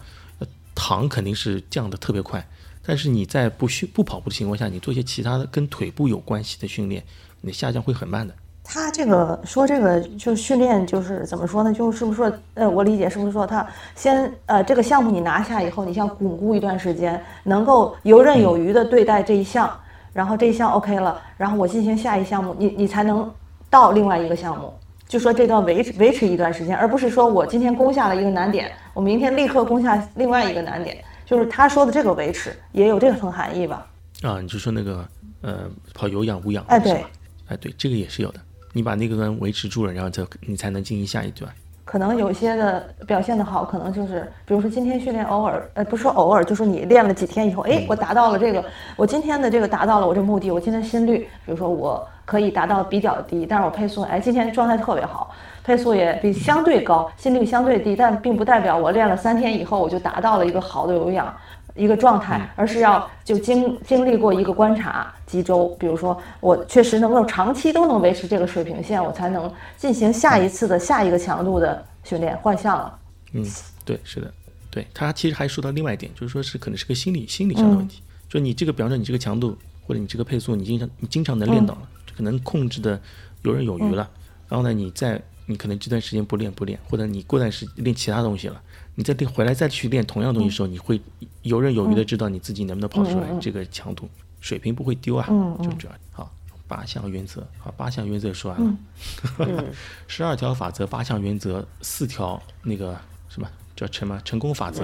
[0.72, 2.46] 躺肯定是降的特别快，
[2.86, 7.02] 但是你在不训不跑步的情况下，你做一些其他的跟腿部有关系的训练，
[7.40, 8.32] 你的下降会很慢的。
[8.62, 11.72] 他这个说这个就训练就是怎么说呢？
[11.72, 19.70] 就是不是说呃，我理解是不是说他先呃这个项目你拿下以后，你像巩固一段时间，能够游刃有余的对待这一项，
[20.14, 23.30] 然后这一项 OK 了，然后我进行下一项目，你你才能
[23.68, 24.72] 到另外一个项目。
[25.06, 30.96] 就说这段维持维持一段时间，而不是说我今天攻下了一个难点，我明天立刻攻下另外一个难点。
[31.26, 33.86] 就是他说的这个维持也有这层含义吧？
[34.22, 35.06] 啊，你就说那个
[35.42, 37.04] 呃跑有氧无氧哎对？
[37.48, 38.40] 哎对，这个也是有的。
[38.72, 41.52] 你把那个端维持住了，然后再你才能进行下一段。
[41.84, 48.64] 可能有些的表现的好，可能就是，比如说今天训练偶尔，呃，不是说偶尔，就是你练了几天以后，哎，我达到了这个，
[48.96, 55.30] 我今天的这个达到了我这目的，我今天心率，比如说我可以达到比较低，但是我配速，哎，今天状态特别好，
[55.62, 61.32] 配速也比相对高，心率相对低，但并不代表我练了三天以后我就达到了一个好的有氧。
[61.74, 72.98] 一个状态，而是要就经经历过一个观察几周，比如说我确实能够长期都能维持这个水平线，我才能进行下一次的下一个强度的训练换项了。
[73.32, 73.44] 嗯，
[73.84, 74.32] 对，是的，
[74.70, 79.56] 对他其实还说到另外一点，就是说是可能是个心理心理上的问题，就你这个，比方说你这个强度
[79.86, 83.00] 或者你这个配速，你经常你经常能练到了，可能控制的
[83.42, 84.08] 游刃有余了，
[84.48, 88.62] 然后呢，你在你可能这段时间不练不练，或者你过段时间练其他东西了，
[88.94, 91.00] 你再练回来再去练同样东西的时候，你会
[91.42, 94.08] 游刃有余的知道你自己能不能跑出来这个强度，
[94.40, 95.26] 水平不会丢啊，
[95.62, 95.98] 就这样。
[96.12, 96.30] 好。
[96.66, 99.64] 八项原则，好，八项原则说完了。
[100.08, 104.82] 十二条法则，八项原则，四条那个什么叫成嘛成功法则，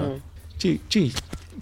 [0.58, 1.10] 这这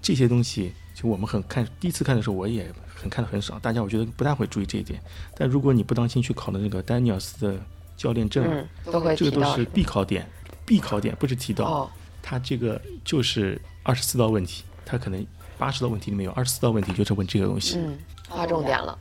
[0.03, 5.01] 这些东西，就我们很看第一次看的时候，我也很看的很少，大家我觉得不太会注意这一点。
[5.37, 7.57] 但如果你不当心去考的那个丹尼尔斯的
[7.97, 10.29] 教练证，嗯，都会这个都是必考点，
[10.67, 11.91] 必考点不是提到，哦
[12.29, 15.27] 他这个就是二十四道问题，他可能
[15.57, 17.79] 八十道问题里面有二十四道问题就是问这个东西。
[17.79, 17.97] 嗯，
[18.29, 18.99] 划重点了。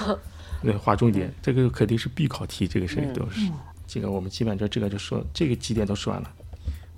[0.64, 3.50] 对，划重点，这个肯定是必考题，这个是都是。
[3.86, 6.30] 这个我们基本上这个就说这个几点都说完了。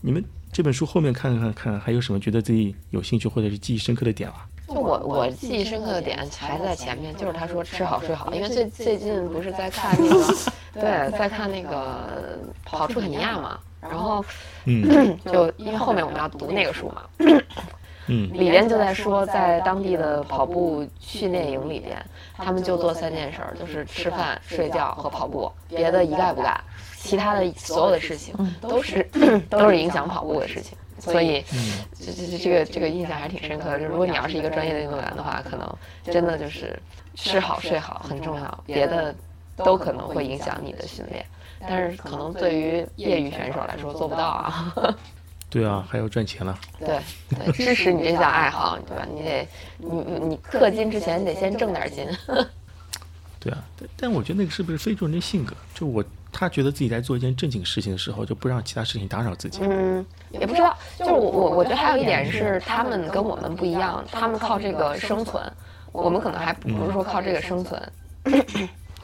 [0.01, 4.37] 你们这本书后面看看看，还有什么觉得自己有兴趣或者是记忆深刻的点吗？
[4.69, 10.35] 就我我记忆深刻的点还在前面，就是他说吃好睡好，因为最最近不是在看那个，
[10.81, 14.25] 对，在看那个跑出肯尼亚嘛，然后
[14.65, 17.03] 嗯 就因为后面我们要读那个书嘛，
[18.09, 21.97] 嗯里边就在说，在当地的跑步训练营里边，
[22.37, 26.59] 他们就做三件事儿，就是吃饭、睡觉和跑步，别的一概不干，
[26.97, 29.03] 其他的所有的事情都是
[29.49, 30.77] 都是 影响跑步的事情。
[30.99, 31.45] 所以，
[31.99, 33.81] 这这这这个这个印象还是挺深刻的。
[33.81, 35.69] 就如果你要是一个专业的运动员的话，可能
[36.05, 36.79] 真的就是
[37.17, 39.13] 吃好睡好很重要，别的
[39.65, 41.25] 都可能会影响你的训练。
[41.61, 44.75] 但是可能对于业余选手来说做不到啊。
[45.49, 46.59] 对啊，还要赚钱了。
[46.79, 46.99] 对
[47.29, 49.07] 对，支持你这项爱好，对吧？
[49.15, 49.47] 你得
[49.77, 52.07] 你你你氪金之前，你得先挣点金。
[53.39, 55.55] 对啊，但但我觉得那个是不是非洲人的性格？
[55.75, 56.03] 就我
[56.33, 59.61] 他觉得自己在做一件正经事情的时候，就不让其他事情打扰自己。
[59.63, 65.43] 嗯，也不知道，就是我我我觉得还有一点是，他们跟我们不一样，他们靠这个生存，
[65.93, 67.93] 我们可能还不不是说靠这个生存。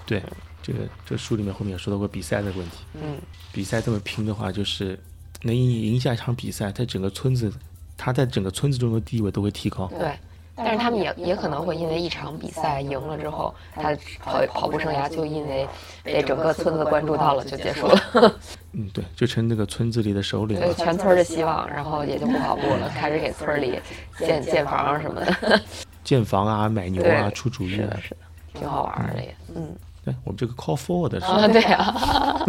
[0.06, 0.22] 对，
[0.68, 2.76] 这个这书里面后面也说到过比赛的问题。
[2.94, 3.16] 嗯，
[3.52, 4.98] 比赛这么拼的话，就是
[5.42, 7.50] 能赢赢下一场比赛，在整个村子，
[7.96, 9.90] 他在整个村子中的地位都会提高。
[9.98, 10.12] 对。
[10.60, 15.64] 但是他们也也可能会因为一场比赛赢了之后，他跑跑步生涯就因为
[16.02, 18.34] 被整个村子关注到了就结束了。
[18.72, 20.74] 嗯，对，就成那个村子里的首领对，了。
[20.74, 23.78] 全村的希望，然后也就不跑步了，开始给村里
[24.18, 25.60] 建建房什么的。
[26.02, 28.00] 建房啊，买牛啊，出主意啊是的，。
[28.00, 28.16] 是的，
[28.54, 29.36] 挺好玩的也。
[29.54, 29.76] 嗯，
[30.09, 32.40] 对，我们这个 call forward 是啊，对啊，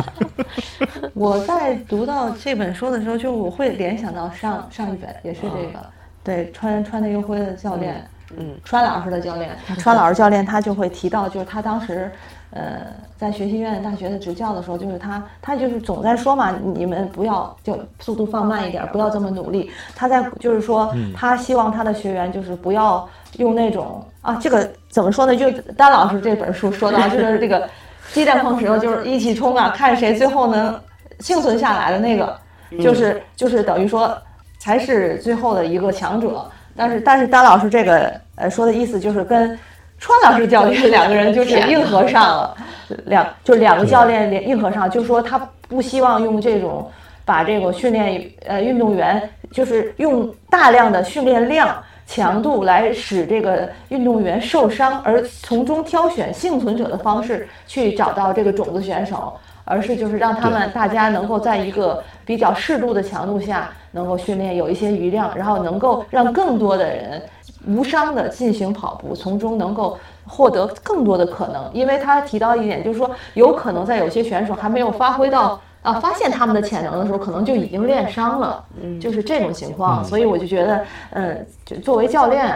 [1.14, 5.86] 我在读到这本书的时候，就我会联想到上上一本也是这个，
[6.24, 8.08] 对穿穿内忧灰的教练，
[8.38, 12.10] 嗯，川老师的教练，川老师教练他就会提到，就是他当时，
[12.52, 12.82] 呃，
[13.16, 19.70] 在学习院大学的执教的时候，就是他他就是总在说嘛，你们不要就速度放慢一点，不要这么努力。
[19.96, 25.36] 他在就是说，他希望他的学员就是不要用那种啊，这个怎么说呢？
[25.36, 27.70] 就丹老师这本书说到， 就是这个
[28.14, 30.80] 鸡蛋碰石头，就是一起冲啊，看谁最后能
[31.20, 32.36] 幸存下来的那个，
[32.82, 34.18] 就是就是等于说
[34.58, 36.50] 才是最后的一个强者。
[36.76, 39.58] 但是但是丹老师这个呃说的意思就是跟
[40.00, 42.58] 川老师教练两个人就是硬核上了，
[43.06, 45.38] 两就两个教练连硬核上，就说他
[45.68, 46.90] 不希望用这种
[47.26, 51.76] 把这个训练呃运动员就是用大量的训练量。
[52.12, 59.32] 强度来使这个运动员受伤，而从中挑选幸存者的方式去找到这个种子选手，
[59.64, 67.22] 而是就是让他们大家能够在一个比较适度的强度下能够训练，有一些余量，然后能够让更多的人
[67.70, 71.70] 无伤的进行跑步，从中能够获得更多的可能。
[71.74, 78.64] 因为他提到一点，就是说有可能在有些选手还没有发挥到啊，发现他们的潜能的时候，可能就已经练伤了，
[79.00, 80.04] 就是这种情况。
[80.04, 82.54] 所以我就觉得，嗯，就作为教练，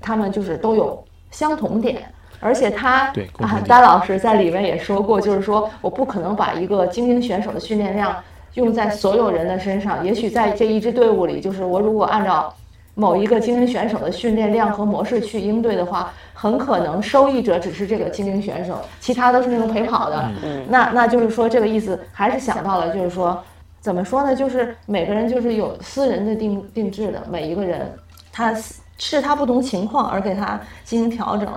[0.00, 2.02] 他们就是都有相同点。
[2.42, 8.16] 而且他啊，丹老师在里面也说过，就是说我不可能把一个精英选手的训练量
[8.54, 10.02] 用在所有人的身上。
[10.02, 12.50] 也许在这一支队伍里，就是我如果按照
[12.94, 20.30] 某一个精英选手的训练量和模式去应对的话，很可能受益者只是这个精英选手，其他都是那种陪跑的。
[20.68, 23.42] 那那就是说这个意思，还是想到了，就是说
[23.80, 24.34] 怎么说呢？
[24.34, 27.90] 就是每个人就是有私人的定定制的，每一个人
[28.32, 28.54] 他
[28.98, 31.48] 是他不同情况而给他进行调整。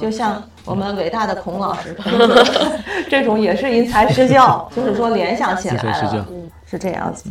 [0.00, 1.94] 就像我们伟大的孔老师，
[3.10, 6.26] 这种也是因材施教，就是说联想起来了，
[6.64, 7.30] 是这样子。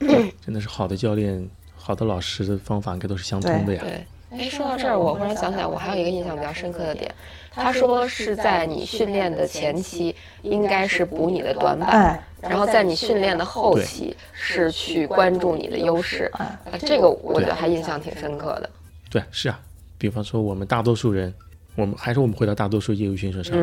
[0.00, 1.48] 嗯， 真的是好的教练、
[1.86, 3.80] 好的老师的方法应该都是相通的呀。
[3.80, 4.04] 对，
[4.36, 7.14] 哎，说到这儿，我忽然想起来，我还有一个印象比较深刻的点，
[7.52, 10.12] 他说是在你训练的前期
[10.42, 16.28] 应该是补你的短板，然后在你训练的后期是去关注你的优势。
[16.34, 18.68] 啊这个我觉得还印象挺深刻的。
[19.08, 19.60] 对，是啊。
[19.96, 21.32] 比方说，我们大多数人，
[21.76, 23.56] 我们还是我们回到大多数业余选手上，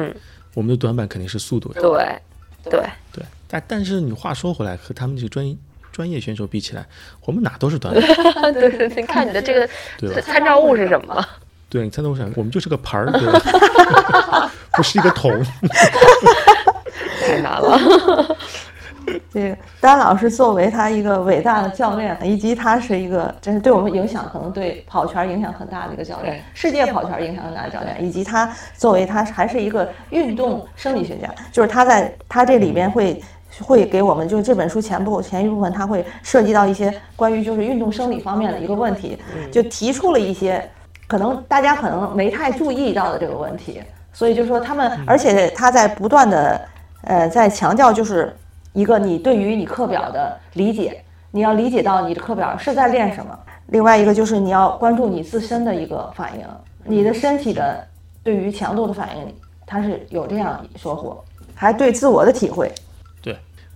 [0.54, 1.82] 我们的短板肯定是速度呀。
[1.82, 3.26] 对，对，对。
[3.50, 5.46] 但但是你话说回来，和他们这个专
[5.94, 6.86] 专业选手比起来，
[7.26, 8.04] 我们哪都是短板。
[8.54, 11.26] 对对，你看你的这个参照物是什么？
[11.70, 12.34] 对，你参照物什么？
[12.36, 14.52] 我们就是个盘儿， 对吧？
[14.74, 15.32] 不是一个桶。
[17.22, 18.36] 太难了。
[19.34, 33.22] 这个丹老师作为他一个伟大的教练，以及他是一个真是对我们影响可能对跑圈影响很大的一个教练，世界跑圈影响很大的教练，以及他作为他还是一个运动生理学家，就是他在他这里边会
[33.62, 39.18] 会给我们就是这本书前部前一部分它会涉及到一些关于就是运动生理方面的一个问题，
[39.52, 40.68] 就提出了一些
[41.08, 43.82] 可能大家可能没太注意到的这个问题，
[44.14, 46.62] 所以就说他们，而且他在不断的
[47.04, 48.36] 呃在强调就是。
[48.76, 51.00] 一个你对于你课表的理解，
[51.30, 53.38] 你要理解到你的课表是在练什么。
[53.68, 56.46] 另外一个就是你要关注你自身的一个反应，
[56.84, 57.88] 你的身体的
[58.24, 61.24] 对于强度的反应，它是有这样收获，
[61.54, 62.72] 还对自我的体会。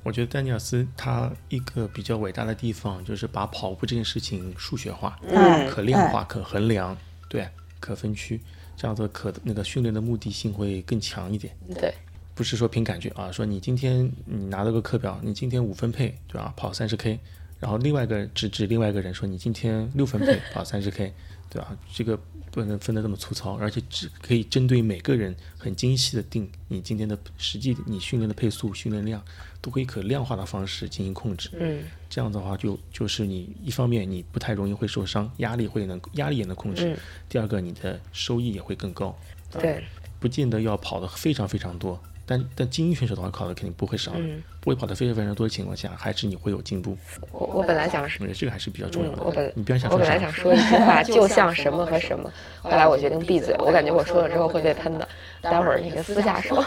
[0.07, 6.97] 对，我觉得丹尼尔斯他一个比较伟大的地方就是把跑步这件事情数学化，嗯，可量化、可衡量，
[7.27, 7.47] 对，
[7.79, 8.39] 可分区，
[8.75, 11.53] 这样子可那个训练的目的性会更强一点。
[11.75, 11.93] 对。
[12.33, 16.53] 不是说凭感觉啊，说你今天你拿到个课表，你今天五分配，对吧？
[16.55, 17.19] 跑三十 K，
[17.59, 21.11] 然后另外一个指指另外一个人说你今天六分配跑三十 K，
[21.49, 21.75] 对吧？
[21.91, 22.19] 这个
[22.57, 29.23] 不能分得这么粗糙，而且只可以针对每个人很精细的定你今天的实际你训练的配速、训练量，
[29.61, 31.51] 都可以可量化的方式进行控制。
[31.59, 36.97] 嗯，这样的话就就是你一方面你不太容易会受伤，压力会能压力也能控制。
[37.29, 39.15] 第二个你的收益也会更高。
[39.51, 39.83] 对，
[40.19, 42.01] 不见得要跑得非常非常多。
[42.29, 44.11] 但但精英选手的话，考的肯定不会少，
[44.59, 46.97] 不会跑的非常非常多的情况下，还是你会有进步。
[47.31, 49.23] 我我本来想说，这个还是比较重要的。
[49.23, 52.29] 我本你不要想说我本来想说一句话， 就像什么和什么，
[52.61, 53.55] 后来我决定闭嘴。
[53.59, 55.07] 我感觉我说了之后会被喷的，
[55.41, 56.63] 待会儿那个私下说。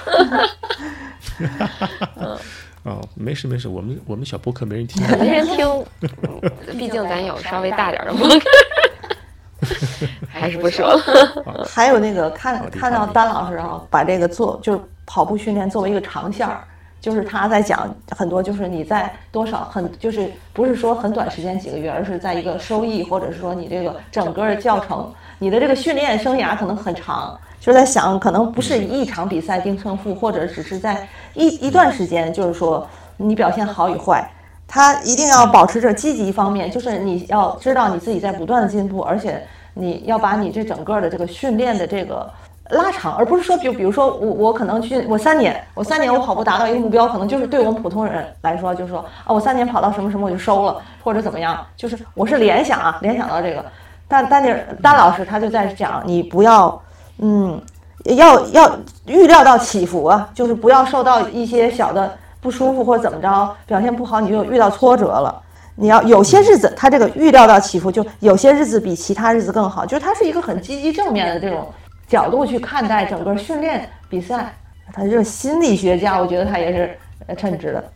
[2.17, 2.39] 嗯，
[2.85, 5.85] 哦，没事没事，我们我们小播客没人听，没人听，
[6.79, 8.41] 毕竟咱有稍微大点的播客。
[10.27, 11.69] 还是不说了。
[11.69, 14.81] 还有那个看看到丹老师啊，把这个做就是
[15.13, 16.63] 跑步训练作为一个长线儿，
[17.01, 32.87] 就是他在讲很多，就是你在多少很就是不是说很短时间几个月，而是在一个收益，或者是说你这个整个教程，你的这个训练生涯可能很长，就在想可能不是一场比赛定胜负，或者只是在一一段时间，就是说
[33.17, 34.31] 你表现好与坏。
[34.69, 39.45] 他一定要保持着积极方面，就是你要知道你自己在不断的进步，而且
[39.75, 42.31] 你要把你这整个的这个训练的这个
[42.71, 53.65] 拉长，而不是说，比比如说我我可能去我三年，我三年我跑步达到一个目标，可能就是对我们普通人来说，就是说啊，我三年跑到什么什么我就收了，或者怎么样，就是我是联想啊，联想到这个，
[54.09, 56.81] 但丹尼尔丹老师他就在讲，你不要
[57.19, 57.61] 嗯，
[58.05, 58.71] 要要
[59.07, 62.13] 预料到起伏啊，就是不要受到一些小的。
[62.43, 65.43] 不舒服或怎么着，表现不好，你就遇到挫折了。
[65.75, 71.69] 你要有些日子，他这个预料到起伏，就有些日子比其他日子更好，就是他是一个很积极正面的这种
[72.11, 74.55] 角度去看待整个训练比赛。
[74.93, 77.93] 他就是心理学家，我觉得他也是称职的。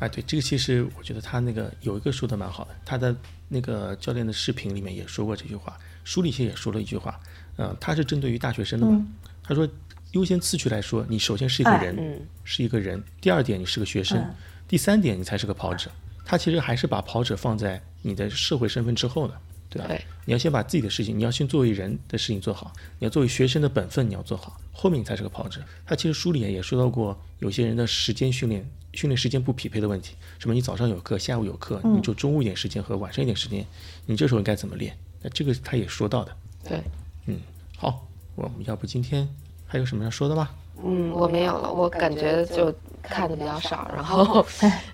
[0.00, 3.14] 哎，对，这个其实我觉得他那个有一个说的蛮好的，他的
[3.48, 7.18] 那个教练的视频里面也说过这句话，书里其实也说了一句话，
[7.56, 9.00] 嗯，他是针对于大学生的嘛，
[9.42, 9.66] 他说。
[10.12, 13.02] 优先次序来说，你首先是一个人，是一个人。
[13.20, 14.24] 第二点，你是个学生。
[14.68, 15.90] 第三点，你才是个跑者。
[16.24, 19.34] 他其实还是把跑者放在你的社会身份之后的。
[19.74, 19.88] 对吧？
[19.88, 25.60] 对你要先把自己的事情，你要先作为人的事情做好，你要作为学生的本分你要做好，后面你才是个跑者。
[25.84, 33.66] 他其实书里也说到过，有些人的时间训练训练时间不匹配的问题，什么你早上有课，下午有课，你就中午一点时间和晚上一点时间，
[34.06, 34.96] 你这时候应该怎么练？
[35.20, 36.36] 那这个他也说到的。
[36.62, 36.80] 对，
[37.26, 37.40] 嗯，
[37.76, 38.06] 好，
[38.36, 39.28] 我们要不今天
[39.66, 40.50] 还有什么要说的吗？
[40.82, 42.72] 嗯，我没有了，我感觉就
[43.02, 44.44] 看的比较少，然 后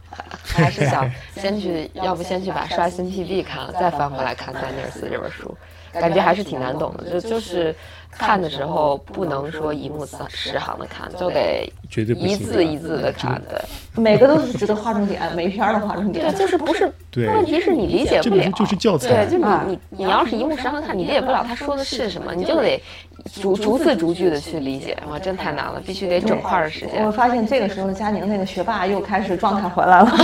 [0.44, 5.56] 还是想先去，要不先去把《刷新 PB》看了，再翻回来看丹尼尔斯这本书，
[5.92, 7.10] 感觉还是挺难懂的。
[7.10, 7.74] 就就是
[8.10, 13.40] 看的时候不能说一目三十行的看，就得绝对一字一字的看。
[13.48, 13.58] 对，
[14.02, 16.38] 每个都是值得划重点，每一篇儿的划重点对，。
[16.38, 18.52] 就是不是对问题是你理解不了这本。
[18.52, 22.82] 就是教材对，就啊你你你要是一目十行看，你理解不了他说的是什么，你就得
[23.40, 27.10] 逐逐字逐句的去理解，哇，真太难了，必须得整块儿的时间我。
[27.12, 30.10] 发现这个时候佳宁那个学霸又开始状态回来了。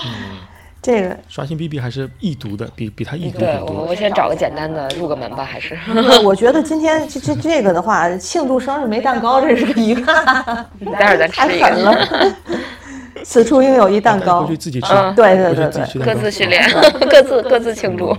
[0.82, 3.76] 这个刷新 BB 还是易读的，比比它易读对很多。
[3.76, 5.78] 我我先找个简单的入个门吧，还是。
[6.24, 10.24] 我觉得今天这这这个的话，庆祝生日没蛋糕，这是个遗憾，
[10.98, 12.08] 待会儿咱太吃一个，狠了。
[13.22, 14.56] 此处应有一蛋糕回去。
[14.56, 16.62] 自己吃，嗯对对对对，各自训练，
[17.10, 18.16] 各自各自庆祝。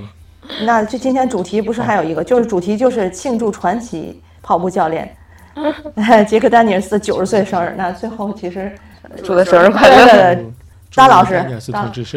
[0.63, 5.11] 那这今天主题不是还有一个，就是主题就是庆祝传奇跑步教练
[6.27, 7.73] 杰克丹尼尔斯九十岁生日。
[7.75, 8.71] 那最后其实
[9.23, 10.37] 祝他生日快乐，
[10.91, 11.31] 对，扎老师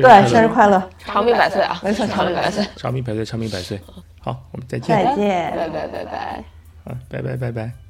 [0.03, 1.81] 对生日快乐，长命百岁啊！
[1.83, 2.67] 没错长命百岁。
[2.77, 3.81] 长命百岁，长命百岁。
[4.21, 4.97] 好，我们再见。
[4.97, 5.53] 再见。
[5.57, 6.45] 拜拜拜拜。
[6.85, 7.75] 啊，拜拜拜拜。